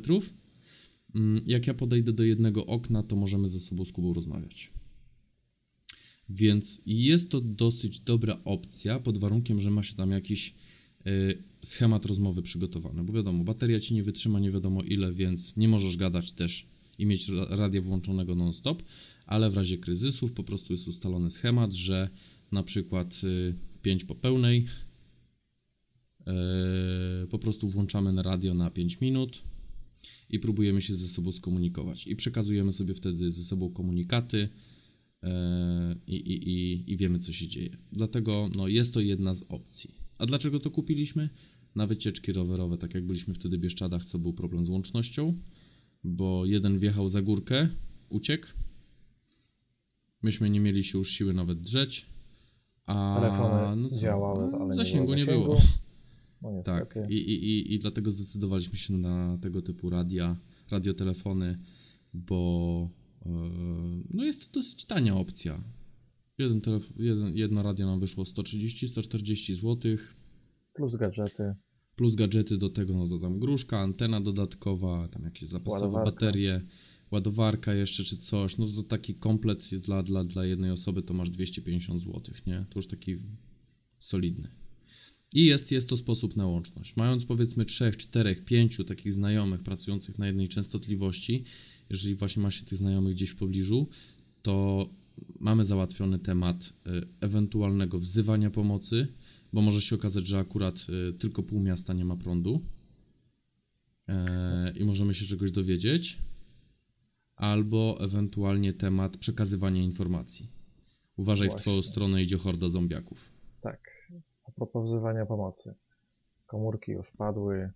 Mm, 1.16 1.44
Jak 1.48 1.68
ja 1.68 1.74
podejdę 1.74 2.14
do 2.14 2.24
jednego 2.24 2.66
okna, 2.66 3.04
to 3.04 3.16
możemy 3.16 3.50
ze 3.50 3.60
sobą 3.60 3.86
z 3.86 3.92
Kubą 3.92 4.14
rozmawiać. 4.14 4.72
Więc 6.30 6.82
jest 6.86 7.30
to 7.30 7.42
dosyć 7.42 8.00
dobra 8.00 8.40
opcja, 8.46 9.00
pod 9.00 9.18
warunkiem, 9.18 9.62
że 9.62 9.72
ma 9.72 9.84
się 9.84 9.96
tam 9.96 10.12
jakiś 10.12 10.56
y, 11.08 11.44
schemat 11.62 12.06
rozmowy 12.06 12.42
przygotowany. 12.42 13.04
Bo 13.04 13.14
wiadomo, 13.14 13.44
bateria 13.44 13.80
ci 13.80 13.94
nie 13.94 14.04
wytrzyma 14.04 14.40
nie 14.40 14.52
wiadomo 14.52 14.84
ile, 14.84 15.14
więc 15.14 15.58
nie 15.58 15.68
możesz 15.68 15.98
gadać 15.98 16.32
też 16.32 16.68
i 16.98 17.06
mieć 17.06 17.30
ra- 17.30 17.48
radia 17.50 17.82
włączonego 17.82 18.36
non-stop, 18.36 18.84
ale 19.26 19.50
w 19.50 19.54
razie 19.54 19.78
kryzysów 19.78 20.34
po 20.34 20.44
prostu 20.44 20.74
jest 20.74 20.88
ustalony 20.88 21.32
schemat, 21.32 21.74
że 21.74 22.10
na 22.52 22.64
przykład 22.64 23.22
5 23.82 24.04
po 24.06 24.16
pełnej 24.16 24.66
y, 27.24 27.28
po 27.28 27.40
prostu 27.40 27.70
włączamy 27.70 28.14
na 28.14 28.22
radio 28.22 28.54
na 28.54 28.72
5 28.72 29.02
minut 29.02 29.44
i 30.30 30.40
próbujemy 30.40 30.82
się 30.82 30.96
ze 30.96 31.08
sobą 31.08 31.32
skomunikować. 31.32 32.08
I 32.08 32.16
przekazujemy 32.16 32.74
sobie 32.74 32.94
wtedy 32.94 33.32
ze 33.32 33.44
sobą 33.44 33.70
komunikaty, 33.70 34.50
e, 35.24 35.96
i, 36.08 36.16
i, 36.16 36.50
i, 36.50 36.84
i 36.94 36.98
wiemy, 36.98 37.20
co 37.20 37.34
się 37.34 37.48
dzieje. 37.48 37.78
Dlatego 37.92 38.50
no, 38.56 38.68
jest 38.68 38.94
to 38.94 39.00
jedna 39.00 39.34
z 39.34 39.44
opcji. 39.50 39.96
A 40.18 40.26
dlaczego 40.26 40.60
to 40.60 40.72
kupiliśmy? 40.72 41.30
Na 41.76 41.88
wycieczki 41.88 42.34
rowerowe, 42.34 42.78
tak 42.78 42.94
jak 42.94 43.06
byliśmy 43.06 43.34
wtedy 43.34 43.58
w 43.58 43.62
Bieszczadach, 43.62 44.06
co 44.06 44.20
był 44.20 44.34
problem 44.34 44.66
z 44.66 44.70
łącznością, 44.70 45.42
bo 46.04 46.46
jeden 46.46 46.80
wjechał 46.80 47.10
za 47.10 47.22
górkę, 47.22 47.70
uciekł. 48.10 48.48
Myśmy 50.22 50.50
nie 50.50 50.60
mieli 50.60 50.84
się 50.84 50.98
już 50.98 51.12
siły 51.12 51.34
nawet 51.34 51.62
drzeć. 51.62 52.06
A 52.90 53.16
Telefony 53.22 53.76
no 53.82 53.90
co? 53.90 53.96
działały, 53.96 54.56
ale 54.56 54.68
nie 54.70 54.76
zasięgu 54.76 55.06
było 55.06 55.16
nie 55.18 55.26
zasięgu. 55.26 55.44
było. 55.46 55.58
No 56.42 56.50
Tak, 56.64 56.76
niestety. 56.96 57.14
i, 57.14 57.18
i, 57.18 57.46
i, 57.46 57.74
i 57.74 57.80
dlatego 57.80 58.12
zdecydowaliśmy 58.12 58.78
się 58.78 58.94
na 58.98 59.38
tego 59.42 59.62
typu 59.62 59.90
radia, 59.90 60.36
radiotelefony, 60.72 61.60
bo 62.14 62.90
e, 63.26 63.30
no 64.14 64.24
jest 64.24 64.46
to 64.52 64.60
dosyć 64.60 64.86
tania 64.86 65.16
opcja. 65.16 65.64
Jeden 66.40 66.62
jeden, 66.98 67.38
jedno 67.38 67.64
radio 67.64 67.86
nam 67.86 68.00
wyszło 68.00 68.24
130-140 68.24 69.54
zł, 69.54 69.98
Plus 70.74 70.96
gadżety. 70.96 71.56
plus 71.96 72.16
gadżety 72.16 72.58
do 72.58 72.70
tego, 72.70 72.94
no 72.94 73.08
to 73.10 73.20
tam 73.20 73.40
gruszka, 73.40 73.80
antena 73.80 74.22
dodatkowa, 74.22 75.08
tam 75.08 75.24
jakieś 75.24 75.50
zapasowe 75.50 75.86
Ładowarka. 75.86 76.12
baterie, 76.12 76.62
ładowarka 77.12 77.74
jeszcze 77.74 78.04
czy 78.04 78.18
coś, 78.18 78.58
no 78.58 78.68
to 78.68 78.84
taki 78.84 79.16
komplet 79.16 79.76
dla, 79.76 80.04
dla, 80.04 80.24
dla 80.24 80.46
jednej 80.46 80.72
osoby 80.72 81.02
to 81.02 81.14
masz 81.14 81.30
250 81.30 82.02
zł, 82.02 82.22
nie? 82.48 82.66
To 82.70 82.80
już 82.80 82.88
taki 82.88 83.18
solidny. 84.00 84.50
I 85.34 85.46
jest, 85.46 85.72
jest 85.72 85.90
to 85.90 85.98
sposób 85.98 86.36
na 86.36 86.48
łączność. 86.48 86.96
Mając 86.96 87.26
powiedzmy 87.26 87.66
3, 87.66 87.92
4, 87.98 88.36
5 88.36 88.78
takich 88.88 89.14
znajomych 89.14 89.64
pracujących 89.64 90.20
na 90.20 90.28
jednej 90.28 90.48
częstotliwości, 90.48 91.44
jeżeli 91.90 92.16
właśnie 92.16 92.44
ma 92.44 92.52
się 92.52 92.66
tych 92.66 92.78
znajomych 92.78 93.14
gdzieś 93.14 93.30
w 93.30 93.36
pobliżu, 93.36 93.88
to 94.42 94.90
mamy 95.40 95.66
załatwiony 95.66 96.20
temat 96.20 96.74
y, 96.88 97.08
ewentualnego 97.22 98.00
wzywania 98.00 98.50
pomocy, 98.50 99.08
bo 99.54 99.62
może 99.62 99.82
się 99.82 99.96
okazać, 99.96 100.28
że 100.28 100.40
akurat 100.40 100.88
y, 101.10 101.14
tylko 101.14 101.44
pół 101.44 101.60
miasta 101.60 101.94
nie 101.94 102.06
ma 102.06 102.16
prądu 102.16 102.62
e, 104.08 104.74
i 104.76 104.84
możemy 104.84 105.14
się 105.14 105.26
czegoś 105.26 105.52
dowiedzieć, 105.52 106.18
albo 107.40 107.98
ewentualnie 108.02 108.74
temat 108.74 109.18
przekazywania 109.18 109.82
informacji. 109.82 110.52
Uważaj, 111.18 111.48
w 111.48 111.52
Właśnie. 111.52 111.62
twoją 111.64 111.82
stronę 111.82 112.22
idzie 112.22 112.38
horda 112.38 112.70
zombiaków. 112.70 113.32
Tak. 113.62 113.80
A 114.44 114.52
propos 114.52 114.90
wzywania 114.90 115.26
pomocy. 115.26 115.76
Komórki 116.46 116.92
już 116.92 117.12
padły. 117.12 117.72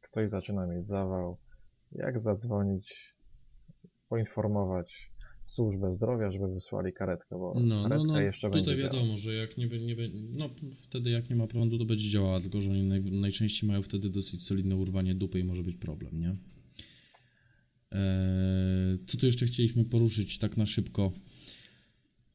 Ktoś 0.00 0.30
zaczyna 0.30 0.66
mieć 0.66 0.86
zawał. 0.86 1.36
Jak 1.92 2.20
zadzwonić, 2.20 3.14
poinformować 4.08 5.12
służbę 5.44 5.92
zdrowia, 5.92 6.30
żeby 6.30 6.48
wysłali 6.48 6.92
karetkę, 6.92 7.38
bo 7.38 7.54
No, 7.54 7.60
no, 7.66 7.88
karetka 7.88 8.12
no, 8.12 8.20
jeszcze 8.20 8.48
tutaj 8.48 8.62
będzie 8.62 8.82
wiadomo, 8.82 9.02
działała. 9.02 9.16
że 9.16 9.34
jak 9.34 9.56
nie, 9.56 9.66
nie, 9.66 9.96
no 10.30 10.48
wtedy 10.82 11.10
jak 11.10 11.30
nie 11.30 11.36
ma 11.36 11.46
prądu, 11.46 11.78
to 11.78 11.84
będzie 11.84 12.10
działała, 12.10 12.40
tylko 12.40 12.60
że 12.60 12.70
oni 12.70 12.82
naj, 12.82 13.02
najczęściej 13.02 13.68
mają 13.68 13.82
wtedy 13.82 14.10
dosyć 14.10 14.46
solidne 14.46 14.76
urwanie 14.76 15.14
dupy 15.14 15.38
i 15.40 15.44
może 15.44 15.62
być 15.62 15.76
problem, 15.76 16.20
nie? 16.20 16.36
Eee, 17.94 18.98
co 19.06 19.18
tu 19.18 19.26
jeszcze 19.26 19.46
chcieliśmy 19.46 19.84
poruszyć 19.84 20.38
tak 20.38 20.56
na 20.56 20.66
szybko, 20.66 21.12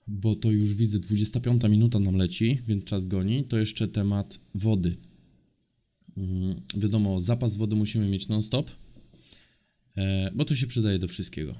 bo 0.08 0.36
to 0.36 0.52
już 0.52 0.74
widzę 0.76 1.00
25 1.00 1.64
minuta 1.64 2.00
nam 2.00 2.16
leci, 2.16 2.60
więc 2.68 2.84
czas 2.84 3.06
goni, 3.06 3.44
to 3.44 3.58
jeszcze 3.58 3.88
temat 3.88 4.40
wody. 4.56 4.98
Mm, 6.18 6.62
wiadomo, 6.78 7.22
zapas 7.22 7.58
wody 7.58 7.76
musimy 7.76 8.08
mieć 8.08 8.28
non-stop, 8.28 8.72
e, 9.98 10.32
bo 10.36 10.46
to 10.46 10.56
się 10.56 10.68
przydaje 10.68 11.00
do 11.00 11.08
wszystkiego. 11.08 11.56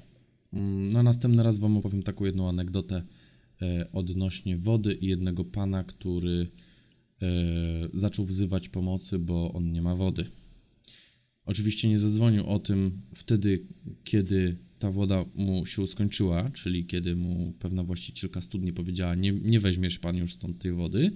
Mm, 0.52 0.92
Na 0.92 1.02
następny 1.02 1.42
raz 1.42 1.58
Wam 1.58 1.76
opowiem 1.76 2.02
taką 2.02 2.24
jedną 2.24 2.48
anegdotę 2.48 3.02
e, 3.62 3.92
odnośnie 3.92 4.56
wody 4.56 4.94
i 4.94 5.06
jednego 5.06 5.44
pana, 5.44 5.84
który 5.84 6.50
e, 7.22 7.28
zaczął 7.94 8.24
wzywać 8.26 8.68
pomocy, 8.68 9.18
bo 9.18 9.52
on 9.52 9.72
nie 9.72 9.82
ma 9.82 9.96
wody. 9.96 10.30
Oczywiście 11.50 11.88
nie 11.88 11.98
zadzwonił 11.98 12.46
o 12.46 12.58
tym 12.58 12.92
wtedy, 13.14 13.62
kiedy 14.04 14.56
ta 14.78 14.90
woda 14.90 15.24
mu 15.34 15.66
się 15.66 15.86
skończyła, 15.86 16.50
czyli 16.50 16.84
kiedy 16.86 17.16
mu 17.16 17.52
pewna 17.58 17.82
właścicielka 17.82 18.40
studni 18.40 18.72
powiedziała: 18.72 19.14
Nie, 19.14 19.32
nie 19.32 19.60
weźmiesz 19.60 19.98
pan 19.98 20.16
już 20.16 20.32
stąd 20.32 20.58
tej 20.58 20.72
wody, 20.72 21.12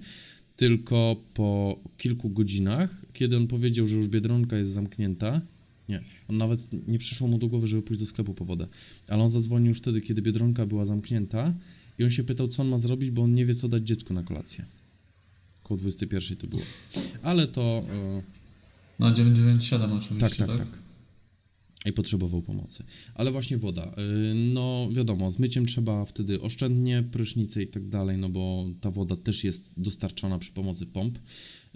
tylko 0.55 1.23
po 1.33 1.79
kilku 1.97 2.29
godzinach, 2.29 3.05
kiedy 3.13 3.37
on 3.37 3.47
powiedział, 3.47 3.87
że 3.87 3.97
już 3.97 4.07
biedronka 4.07 4.57
jest 4.57 4.71
zamknięta, 4.71 5.41
Nie. 5.89 6.01
On 6.27 6.37
nawet 6.37 6.87
nie 6.87 6.99
przyszło 6.99 7.27
mu 7.27 7.37
do 7.37 7.47
głowy, 7.47 7.67
żeby 7.67 7.81
pójść 7.81 7.99
do 7.99 8.05
sklepu 8.05 8.33
po 8.33 8.45
wodę. 8.45 8.67
Ale 9.07 9.23
on 9.23 9.29
zadzwonił 9.29 9.67
już 9.67 9.77
wtedy, 9.77 10.01
kiedy 10.01 10.21
Biedronka 10.21 10.65
była 10.65 10.85
zamknięta 10.85 11.53
i 11.99 12.03
on 12.03 12.09
się 12.09 12.23
pytał, 12.23 12.47
co 12.47 12.61
on 12.61 12.69
ma 12.69 12.77
zrobić, 12.77 13.11
bo 13.11 13.21
on 13.21 13.33
nie 13.33 13.45
wie, 13.45 13.55
co 13.55 13.67
dać 13.67 13.83
dziecku 13.83 14.13
na 14.13 14.23
kolację. 14.23 14.65
Koło 15.63 15.77
21 15.77 16.37
to 16.37 16.47
było. 16.47 16.61
Ale 17.21 17.47
to... 17.47 17.85
e, 17.89 18.44
No 18.99 19.11
997 19.11 19.91
oczywiście, 19.93 20.45
tak, 20.45 20.47
tak, 20.47 20.57
tak. 20.57 20.79
I 21.85 21.93
potrzebował 21.93 22.41
pomocy. 22.41 22.83
Ale 23.15 23.31
właśnie 23.31 23.57
woda. 23.57 23.95
y, 24.31 24.33
No 24.35 24.89
wiadomo, 24.91 25.31
z 25.31 25.39
myciem 25.39 25.65
trzeba 25.65 26.05
wtedy 26.05 26.41
oszczędnie, 26.41 27.03
prysznice 27.11 27.63
i 27.63 27.67
tak 27.67 27.87
dalej, 27.89 28.17
no 28.17 28.29
bo 28.29 28.65
ta 28.81 28.91
woda 28.91 29.15
też 29.15 29.43
jest 29.43 29.71
dostarczana 29.77 30.39
przy 30.39 30.51
pomocy 30.51 30.85
pomp. 30.85 31.19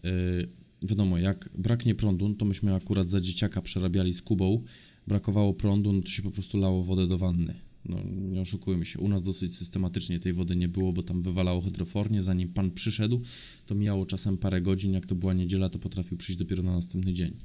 Y, 0.06 0.50
Wiadomo, 0.82 1.18
jak 1.18 1.50
braknie 1.58 1.96
prądu, 1.96 2.30
no 2.30 2.36
to 2.36 2.46
myśmy 2.46 2.76
akurat 2.76 3.08
za 3.08 3.22
dzieciaka 3.22 3.62
przerabiali 3.62 4.14
z 4.14 4.22
Kubą, 4.22 4.64
brakowało 5.08 5.54
prądu, 5.54 5.94
no 5.94 6.02
to 6.02 6.08
się 6.08 6.24
po 6.24 6.32
prostu 6.32 6.58
lało 6.58 6.84
wodę 6.84 7.08
do 7.08 7.18
wanny. 7.18 7.54
No 7.86 7.98
nie 8.06 8.42
oszukujmy 8.42 8.86
się, 8.86 9.00
u 9.00 9.08
nas 9.08 9.22
dosyć 9.22 9.58
systematycznie 9.58 10.20
tej 10.20 10.34
wody 10.34 10.56
nie 10.56 10.68
było, 10.68 10.94
bo 10.94 11.04
tam 11.04 11.24
wywalało 11.24 11.62
hydrofornie, 11.62 12.24
zanim 12.24 12.54
pan 12.54 12.72
przyszedł, 12.72 13.22
to 13.66 13.76
mijało 13.76 14.06
czasem 14.06 14.38
parę 14.38 14.62
godzin, 14.62 14.94
jak 14.94 15.06
to 15.06 15.16
była 15.16 15.34
niedziela, 15.34 15.70
to 15.70 15.80
potrafił 15.80 16.18
przyjść 16.18 16.40
dopiero 16.40 16.64
na 16.64 16.72
następny 16.74 17.14
dzień. 17.14 17.38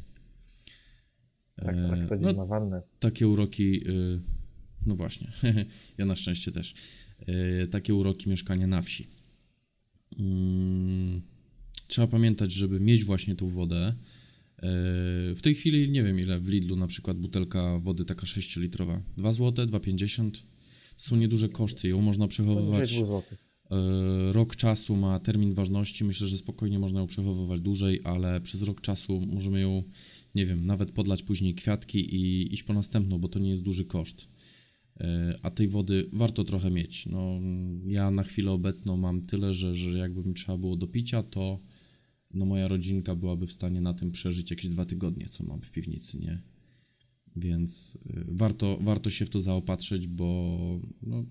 Tak, 1.56 1.76
E, 1.76 1.88
tak, 1.90 2.08
to 2.08 2.16
no, 2.16 2.28
dziś 2.28 2.36
ma 2.36 2.46
wannę. 2.46 2.82
takie 3.00 3.28
uroki, 3.28 3.88
y, 3.88 4.20
no 4.86 4.96
właśnie, 4.96 5.32
ja 5.98 6.04
na 6.04 6.14
szczęście 6.14 6.52
też, 6.52 6.74
y, 7.64 7.68
takie 7.68 7.94
uroki 7.94 8.28
mieszkania 8.30 8.66
na 8.66 8.82
wsi. 8.82 9.06
Mm, 10.18 11.22
Trzeba 11.86 12.06
pamiętać, 12.08 12.52
żeby 12.52 12.80
mieć 12.80 13.04
właśnie 13.04 13.36
tą 13.36 13.48
wodę. 13.48 13.94
W 15.36 15.38
tej 15.42 15.54
chwili 15.54 15.90
nie 15.90 16.02
wiem 16.02 16.20
ile 16.20 16.40
w 16.40 16.48
Lidlu 16.48 16.76
na 16.76 16.86
przykład 16.86 17.18
butelka 17.18 17.78
wody 17.78 18.04
taka 18.04 18.26
6-litrowa. 18.26 19.00
2 19.16 19.32
zł, 19.32 19.66
2,50 19.66 20.30
są 20.96 21.16
nieduże 21.16 21.48
koszty, 21.48 21.88
ją 21.88 22.00
można 22.00 22.28
przechowywać. 22.28 22.96
2 22.96 23.06
zł. 23.06 23.22
E, 23.70 24.32
Rok 24.32 24.56
czasu 24.56 24.96
ma 24.96 25.20
termin 25.20 25.54
ważności. 25.54 26.04
Myślę, 26.04 26.26
że 26.26 26.38
spokojnie 26.38 26.78
można 26.78 27.00
ją 27.00 27.06
przechowywać 27.06 27.60
dłużej, 27.60 28.00
ale 28.04 28.40
przez 28.40 28.62
rok 28.62 28.80
czasu 28.80 29.20
możemy 29.20 29.60
ją, 29.60 29.82
nie 30.34 30.46
wiem, 30.46 30.66
nawet 30.66 30.90
podlać 30.90 31.22
później 31.22 31.54
kwiatki 31.54 32.14
i 32.14 32.54
iść 32.54 32.62
po 32.62 32.74
następną, 32.74 33.18
bo 33.18 33.28
to 33.28 33.38
nie 33.38 33.50
jest 33.50 33.62
duży 33.62 33.84
koszt. 33.84 34.28
E, 35.00 35.38
A 35.42 35.50
tej 35.50 35.68
wody 35.68 36.08
warto 36.12 36.44
trochę 36.44 36.70
mieć. 36.70 37.06
No, 37.06 37.40
ja 37.86 38.10
na 38.10 38.22
chwilę 38.22 38.50
obecną 38.50 38.96
mam 38.96 39.26
tyle, 39.26 39.54
że, 39.54 39.74
że 39.74 39.98
jakby 39.98 40.24
mi 40.24 40.34
trzeba 40.34 40.58
było 40.58 40.76
do 40.76 40.86
picia, 40.86 41.22
to 41.22 41.60
no 42.34 42.46
moja 42.46 42.68
rodzinka 42.68 43.14
byłaby 43.14 43.46
w 43.46 43.52
stanie 43.52 43.80
na 43.80 43.94
tym 43.94 44.10
przeżyć 44.10 44.50
jakieś 44.50 44.68
dwa 44.68 44.84
tygodnie, 44.84 45.28
co 45.28 45.44
mam 45.44 45.60
w 45.60 45.70
piwnicy, 45.70 46.18
nie? 46.18 46.42
Więc 47.36 47.98
y, 48.06 48.24
warto, 48.28 48.78
warto 48.82 49.10
się 49.10 49.26
w 49.26 49.30
to 49.30 49.40
zaopatrzyć, 49.40 50.06
bo 50.06 50.58
no, 51.02 51.24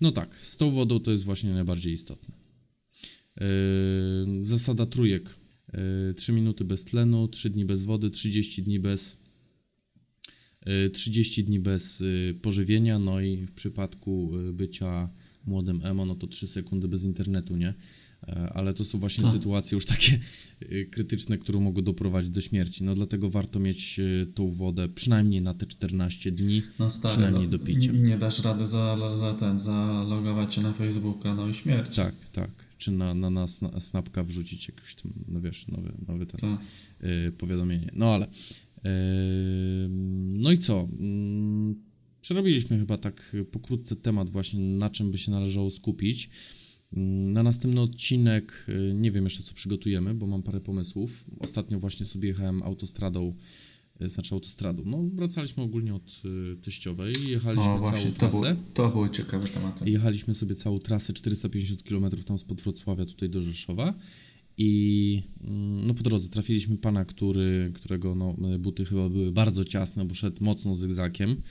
no 0.00 0.12
tak, 0.12 0.36
z 0.42 0.56
tą 0.56 0.70
wodą 0.70 1.00
to 1.00 1.12
jest 1.12 1.24
właśnie 1.24 1.52
najbardziej 1.52 1.92
istotne. 1.92 2.34
Yy, 3.36 4.44
zasada 4.44 4.86
trójek. 4.86 5.34
Yy, 6.08 6.14
3 6.14 6.32
minuty 6.32 6.64
bez 6.64 6.84
tlenu, 6.84 7.28
3 7.28 7.50
dni 7.50 7.64
bez 7.64 7.82
wody, 7.82 8.10
30 8.10 8.62
dni 8.62 8.80
bez 8.80 9.16
yy, 10.66 10.90
30 10.90 11.44
dni 11.44 11.60
bez 11.60 12.00
yy, 12.00 12.34
pożywienia, 12.42 12.98
no 12.98 13.20
i 13.20 13.36
w 13.36 13.52
przypadku 13.52 14.32
bycia 14.52 15.10
młodym 15.46 15.80
emo, 15.84 16.06
no 16.06 16.14
to 16.14 16.26
3 16.26 16.46
sekundy 16.46 16.88
bez 16.88 17.04
internetu, 17.04 17.56
nie? 17.56 17.74
Yy, 18.28 18.34
Ale 18.34 18.74
to 18.74 18.84
są 18.84 18.98
właśnie 18.98 19.24
Tak. 19.24 19.32
sytuacje 19.32 19.76
już 19.76 19.86
takie 19.86 20.18
yy, 20.70 20.86
krytyczne, 20.86 21.38
które 21.38 21.60
mogą 21.60 21.82
doprowadzić 21.82 22.30
do 22.30 22.40
śmierci. 22.40 22.84
No 22.84 22.94
dlatego 22.94 23.30
warto 23.30 23.58
mieć 23.58 23.98
yy, 23.98 24.26
tą 24.34 24.50
wodę 24.50 24.88
przynajmniej 24.88 25.42
na 25.42 25.54
te 25.54 25.66
14 25.66 26.30
dni. 26.30 26.62
No 26.78 26.90
stary, 26.90 27.12
Przynajmniej 27.12 27.44
no, 27.44 27.50
do 27.50 27.58
picia. 27.58 27.92
Nie 27.92 28.18
dasz 28.18 28.44
rady 28.44 28.66
za, 28.66 29.16
za 29.16 29.34
ten, 29.34 29.58
zalogować 29.58 30.54
się 30.54 30.62
na 30.62 30.72
Facebooka, 30.72 31.34
no 31.34 31.48
i 31.48 31.54
śmierć. 31.54 31.96
Tak, 31.96 32.14
tak. 32.32 32.50
Czy 32.78 32.90
na, 32.90 33.14
na, 33.14 33.30
na 33.30 33.46
sna- 33.46 33.80
snapka 33.80 34.24
wrzucić 34.24 34.68
jakiś 34.68 34.94
tam, 34.94 35.12
no 35.28 35.40
wiesz, 35.40 35.68
nowy, 35.68 35.92
nowy 36.08 36.26
ten 36.26 36.40
Tak. 36.40 36.60
powiadomienie. 37.38 37.90
No 37.94 38.14
ale. 38.14 38.26
no 40.34 40.52
i 40.52 40.58
co? 40.58 40.88
Przerobiliśmy 42.26 42.78
chyba 42.78 42.98
tak 42.98 43.36
pokrótce 43.50 43.96
temat 43.96 44.30
właśnie, 44.30 44.60
na 44.60 44.90
czym 44.90 45.10
by 45.10 45.18
się 45.18 45.30
należało 45.30 45.70
skupić. 45.70 46.30
Mm, 46.92 47.32
Na 47.32 47.42
następny 47.42 47.80
odcinek 47.80 48.66
y, 48.68 48.94
nie 48.94 49.12
wiem 49.12 49.24
jeszcze 49.24 49.42
co 49.42 49.54
przygotujemy, 49.54 50.14
bo 50.14 50.26
mam 50.26 50.42
parę 50.42 50.60
pomysłów. 50.60 51.24
Ostatnio 51.40 51.78
właśnie 51.78 52.06
sobie 52.06 52.28
jechałem 52.28 52.62
autostradą, 52.62 53.34
y, 54.02 54.08
znaczy 54.08 54.34
autostradą. 54.34 54.82
No 54.86 55.02
wracaliśmy 55.14 55.62
ogólnie 55.62 55.94
od 55.94 56.22
y, 56.24 56.56
teściowej, 56.56 57.14
jechaliśmy 57.28 57.72
O 57.72 57.78
właśnie, 57.78 58.00
całą 58.00 58.12
to, 58.12 58.18
trasę. 58.18 58.54
był, 58.54 58.64
to 58.74 58.88
były 58.88 59.10
ciekawe 59.10 59.48
tematy. 59.48 59.90
Jechaliśmy 59.90 60.34
sobie 60.34 60.54
całą 60.54 60.78
trasę 60.78 61.12
450 61.12 61.82
km 61.82 62.10
tam 62.24 62.38
spod 62.38 62.60
Wrocławia 62.60 63.06
tutaj 63.06 63.30
do 63.30 63.42
Rzeszowa 63.42 63.94
i 64.58 65.22
mm, 65.44 65.86
no 65.86 65.94
po 65.94 66.02
drodze 66.02 66.28
trafiliśmy 66.28 66.76
pana, 66.76 67.04
który, 67.04 67.70
którego 67.74 68.14
no, 68.14 68.34
buty 68.58 68.84
chyba 68.84 69.08
były 69.08 69.32
bardzo 69.32 69.64
ciasne, 69.64 70.04
bo 70.04 70.14
szedł 70.14 70.44
mocno 70.44 70.74
zygzakiem. 70.74 71.42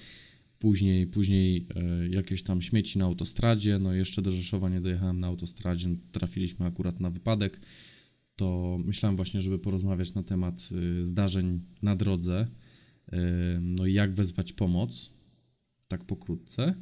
Później, 0.65 1.08
później 1.08 1.67
e, 1.75 2.08
jakieś 2.08 2.43
tam 2.43 2.62
śmieci 2.62 2.99
na 2.99 3.06
autostradzie, 3.06 3.80
no 3.80 3.93
jeszcze 3.93 4.21
do 4.21 4.32
Rzeszowa 4.32 4.69
nie 4.69 4.82
dojechałem 4.82 5.19
na 5.19 5.28
autostradzie, 5.28 5.89
no, 5.89 5.95
trafiliśmy 6.12 6.65
akurat 6.65 6.99
na 6.99 7.10
wypadek. 7.10 7.60
To 8.36 8.78
myślałem 8.86 9.15
właśnie, 9.15 9.41
żeby 9.41 9.60
porozmawiać 9.60 10.13
na 10.13 10.23
temat 10.23 10.69
y, 10.71 11.06
zdarzeń 11.06 11.62
na 11.82 11.95
drodze, 11.95 12.47
y, 13.13 13.17
no 13.62 13.86
i 13.86 13.93
jak 13.93 14.15
wezwać 14.15 14.54
pomoc, 14.54 15.13
tak 15.88 16.06
pokrótce. 16.06 16.75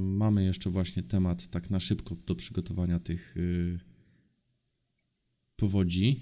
Mamy 0.00 0.44
jeszcze 0.44 0.70
właśnie 0.70 1.02
temat 1.02 1.48
tak 1.48 1.70
na 1.70 1.80
szybko 1.80 2.16
do 2.26 2.34
przygotowania 2.34 2.98
tych 2.98 3.34
powodzi. 5.56 6.20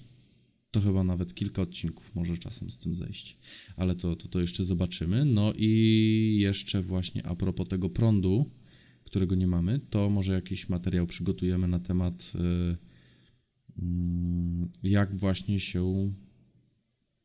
To 0.76 0.80
chyba 0.80 1.04
nawet 1.04 1.34
kilka 1.34 1.62
odcinków 1.62 2.14
może 2.14 2.38
czasem 2.38 2.70
z 2.70 2.78
tym 2.78 2.94
zejść, 2.94 3.38
ale 3.76 3.94
to, 3.94 4.16
to, 4.16 4.28
to 4.28 4.40
jeszcze 4.40 4.64
zobaczymy. 4.64 5.24
No 5.24 5.52
i 5.56 6.38
jeszcze 6.40 6.82
właśnie 6.82 7.26
a 7.26 7.36
propos 7.36 7.68
tego 7.68 7.90
prądu, 7.90 8.50
którego 9.04 9.34
nie 9.34 9.46
mamy, 9.46 9.80
to 9.90 10.10
może 10.10 10.32
jakiś 10.32 10.68
materiał 10.68 11.06
przygotujemy 11.06 11.68
na 11.68 11.80
temat 11.80 12.32
y, 12.34 12.76
mm, 13.78 14.68
jak 14.82 15.16
właśnie 15.16 15.60
się 15.60 16.12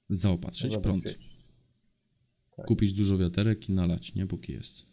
zaopatrzyć 0.10 0.76
w 0.76 0.82
prąd. 0.82 1.04
Tak. 2.56 2.66
Kupić 2.66 2.94
dużo 2.94 3.18
wiaterek 3.18 3.70
i 3.70 3.72
nalać, 3.72 4.16
nie? 4.16 4.28
Póki 4.28 4.52
jest. 4.52 4.86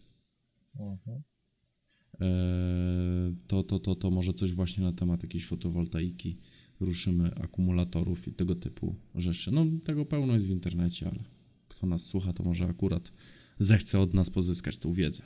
Mhm. 0.80 1.22
Eee, 2.20 3.36
to, 3.46 3.62
to, 3.62 3.78
to, 3.78 3.94
to 3.94 4.10
może 4.10 4.32
coś 4.32 4.52
właśnie 4.52 4.84
na 4.84 4.92
temat 4.92 5.22
jakiejś 5.22 5.46
fotowoltaiki, 5.46 6.38
ruszymy 6.80 7.34
akumulatorów 7.34 8.28
i 8.28 8.32
tego 8.32 8.54
typu 8.54 8.94
rzeczy. 9.14 9.50
No 9.50 9.66
tego 9.84 10.04
pełno 10.04 10.34
jest 10.34 10.46
w 10.46 10.50
internecie, 10.50 11.06
ale 11.06 11.24
kto 11.68 11.86
nas 11.86 12.02
słucha, 12.02 12.32
to 12.32 12.42
może 12.44 12.64
akurat 12.64 13.12
zechce 13.58 14.00
od 14.00 14.14
nas 14.14 14.30
pozyskać 14.30 14.76
tą 14.78 14.92
wiedzę. 14.92 15.22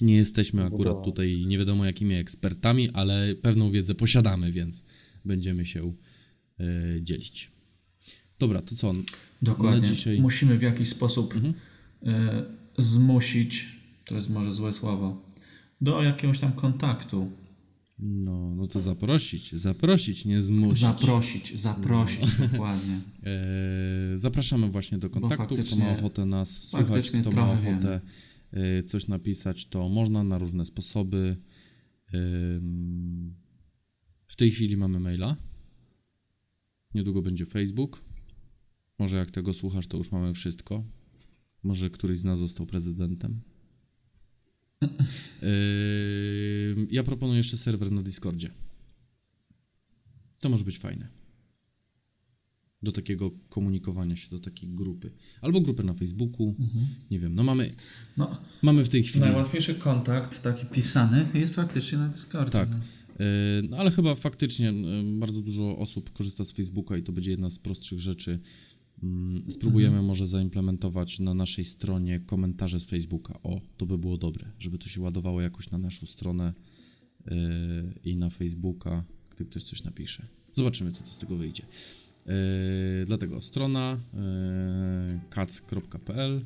Nie 0.00 0.16
jesteśmy 0.16 0.64
akurat 0.64 0.78
Budowa. 0.94 1.04
tutaj 1.04 1.44
nie 1.46 1.58
wiadomo 1.58 1.84
jakimi 1.84 2.14
ekspertami, 2.14 2.90
ale 2.90 3.34
pewną 3.34 3.70
wiedzę 3.70 3.94
posiadamy, 3.94 4.52
więc 4.52 4.84
będziemy 5.24 5.66
się 5.66 5.92
e, 6.60 6.64
dzielić. 7.02 7.50
Dobra, 8.38 8.62
to 8.62 8.76
co? 8.76 8.94
Dokładnie. 9.42 9.80
Na 9.80 9.94
dzisiaj- 9.94 10.20
Musimy 10.20 10.58
w 10.58 10.62
jakiś 10.62 10.88
sposób 10.88 11.34
Mhm. 11.34 11.54
e, 12.02 12.44
zmusić, 12.78 13.68
to 14.04 14.14
jest 14.14 14.30
może 14.30 14.52
złe 14.52 14.72
słowo, 14.72 15.22
do 15.80 16.02
jakiegoś 16.02 16.38
tam 16.38 16.52
kontaktu. 16.52 17.30
No, 18.02 18.54
no 18.54 18.66
to 18.66 18.80
zaprosić, 18.80 19.52
zaprosić, 19.52 20.24
nie 20.24 20.40
zmusić. 20.40 20.80
Zaprosić, 20.82 21.60
zaprosić, 21.60 22.38
No. 22.38 22.48
dokładnie. 22.48 23.00
E, 23.22 24.18
Zapraszamy 24.18 24.68
właśnie 24.68 24.98
do 24.98 25.10
kontaktu. 25.10 25.56
Kto 25.66 25.76
ma 25.76 25.90
ochotę 25.98 26.26
nas 26.26 26.68
słuchać, 26.68 27.10
kto 27.10 27.30
ma 27.30 27.52
ochotę 27.52 28.00
e, 28.52 28.82
coś 28.82 29.08
napisać, 29.08 29.66
to 29.66 29.88
można 29.88 30.24
na 30.24 30.38
różne 30.38 30.66
sposoby. 30.66 31.36
Ym, 32.14 33.34
W 34.26 34.36
tej 34.36 34.50
chwili 34.50 34.76
mamy 34.76 35.00
maila. 35.00 35.36
Niedługo 36.94 37.22
będzie 37.22 37.46
Facebook. 37.46 38.04
Może 38.98 39.16
jak 39.16 39.30
tego 39.30 39.54
słuchasz, 39.54 39.86
to 39.86 39.96
już 39.96 40.12
mamy 40.12 40.34
wszystko. 40.34 40.84
Może 41.62 41.90
któryś 41.90 42.18
z 42.18 42.24
nas 42.24 42.38
został 42.38 42.66
prezydentem. 42.66 43.40
Ja 46.90 47.02
proponuję 47.02 47.38
jeszcze 47.38 47.56
serwer 47.56 47.92
na 47.92 48.02
Discordzie. 48.02 48.50
To 50.40 50.48
może 50.48 50.64
być 50.64 50.78
fajne. 50.78 51.08
Do 52.82 52.92
takiego 52.92 53.30
komunikowania 53.48 54.16
się, 54.16 54.30
do 54.30 54.38
takiej 54.38 54.68
grupy. 54.68 55.10
Albo 55.40 55.60
grupy 55.60 55.84
na 55.84 55.94
Facebooku. 55.94 56.54
Nie 57.10 57.18
wiem, 57.18 57.34
no 57.34 57.42
mamy, 57.42 57.70
No, 58.16 58.40
mamy 58.62 58.84
w 58.84 58.88
tej 58.88 59.02
chwili. 59.02 59.24
najłatwiejszy 59.24 59.74
kontakt, 59.74 60.42
taki 60.42 60.66
pisany, 60.66 61.26
jest 61.34 61.54
faktycznie 61.54 61.98
na 61.98 62.08
Discordzie. 62.08 62.52
Tak. 62.52 62.70
no. 62.70 62.78
No 63.70 63.76
ale 63.76 63.90
chyba 63.90 64.14
faktycznie 64.14 64.72
bardzo 65.18 65.40
dużo 65.42 65.78
osób 65.78 66.12
korzysta 66.12 66.44
z 66.44 66.52
Facebooka 66.52 66.96
i 66.96 67.02
to 67.02 67.12
będzie 67.12 67.30
jedna 67.30 67.50
z 67.50 67.58
prostszych 67.58 68.00
rzeczy. 68.00 68.40
Mm, 69.02 69.50
Spróbujemy 69.52 70.02
może 70.02 70.26
zaimplementować 70.26 71.18
na 71.20 71.34
naszej 71.34 71.64
stronie 71.64 72.20
komentarze 72.20 72.80
z 72.80 72.84
Facebooka. 72.84 73.38
O, 73.42 73.60
to 73.76 73.86
by 73.86 73.98
było 73.98 74.18
dobre, 74.18 74.50
żeby 74.58 74.78
to 74.78 74.88
się 74.88 75.00
ładowało 75.00 75.40
jakoś 75.40 75.70
na 75.70 75.78
naszą 75.78 76.06
stronę 76.06 76.52
y, 77.26 77.32
i 78.04 78.16
na 78.16 78.30
Facebooka, 78.30 79.04
gdy 79.30 79.44
ktoś 79.44 79.62
coś 79.62 79.84
napisze. 79.84 80.26
Zobaczymy, 80.52 80.92
co 80.92 81.02
to 81.02 81.10
z 81.10 81.18
tego 81.18 81.36
wyjdzie. 81.36 81.62
Yy, 82.26 82.32
dlatego 83.06 83.42
strona 83.42 83.98
yy, 85.10 85.20
kac.pl, 85.30 86.44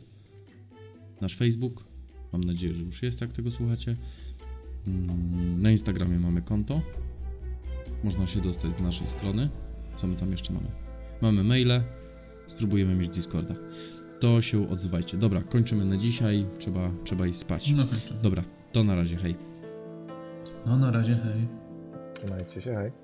nasz 1.21 1.37
Facebook. 1.37 1.85
Mam 2.33 2.45
nadzieję, 2.45 2.75
że 2.75 2.83
już 2.83 3.03
jest, 3.03 3.21
jak 3.21 3.33
tego 3.33 3.51
słuchacie. 3.51 3.97
Mm, 4.87 5.63
Na 5.63 5.71
Instagramie 5.71 6.19
mamy 6.19 6.43
konto. 6.43 6.83
Można 8.05 8.27
się 8.27 8.41
dostać 8.41 8.77
z 8.77 8.81
naszej 8.81 9.09
strony. 9.09 9.49
Co 9.97 10.07
my 10.07 10.17
tam 10.17 10.31
jeszcze 10.31 10.53
mamy? 10.53 10.67
Mamy 11.23 11.45
maile. 11.45 11.83
Spróbujemy 12.47 12.95
mieć 12.95 13.15
Discorda. 13.15 13.55
To 14.21 14.43
się 14.43 14.71
odzywajcie. 14.71 15.17
Dobra, 15.17 15.43
kończymy 15.43 15.85
na 15.85 15.97
dzisiaj. 15.97 16.47
Trzeba, 16.59 16.91
trzeba 17.05 17.27
iść 17.27 17.39
spać. 17.39 17.73
No 17.73 17.87
kończymy. 17.87 18.21
Dobra, 18.23 18.43
to 18.73 18.85
na 18.85 18.95
razie, 18.95 19.17
hej. 19.17 19.37
No 20.67 20.77
na 20.77 20.91
razie, 20.91 21.15
hej. 21.17 21.49
Trzymajcie 22.15 22.61
się, 22.61 22.75
hej. 22.75 23.04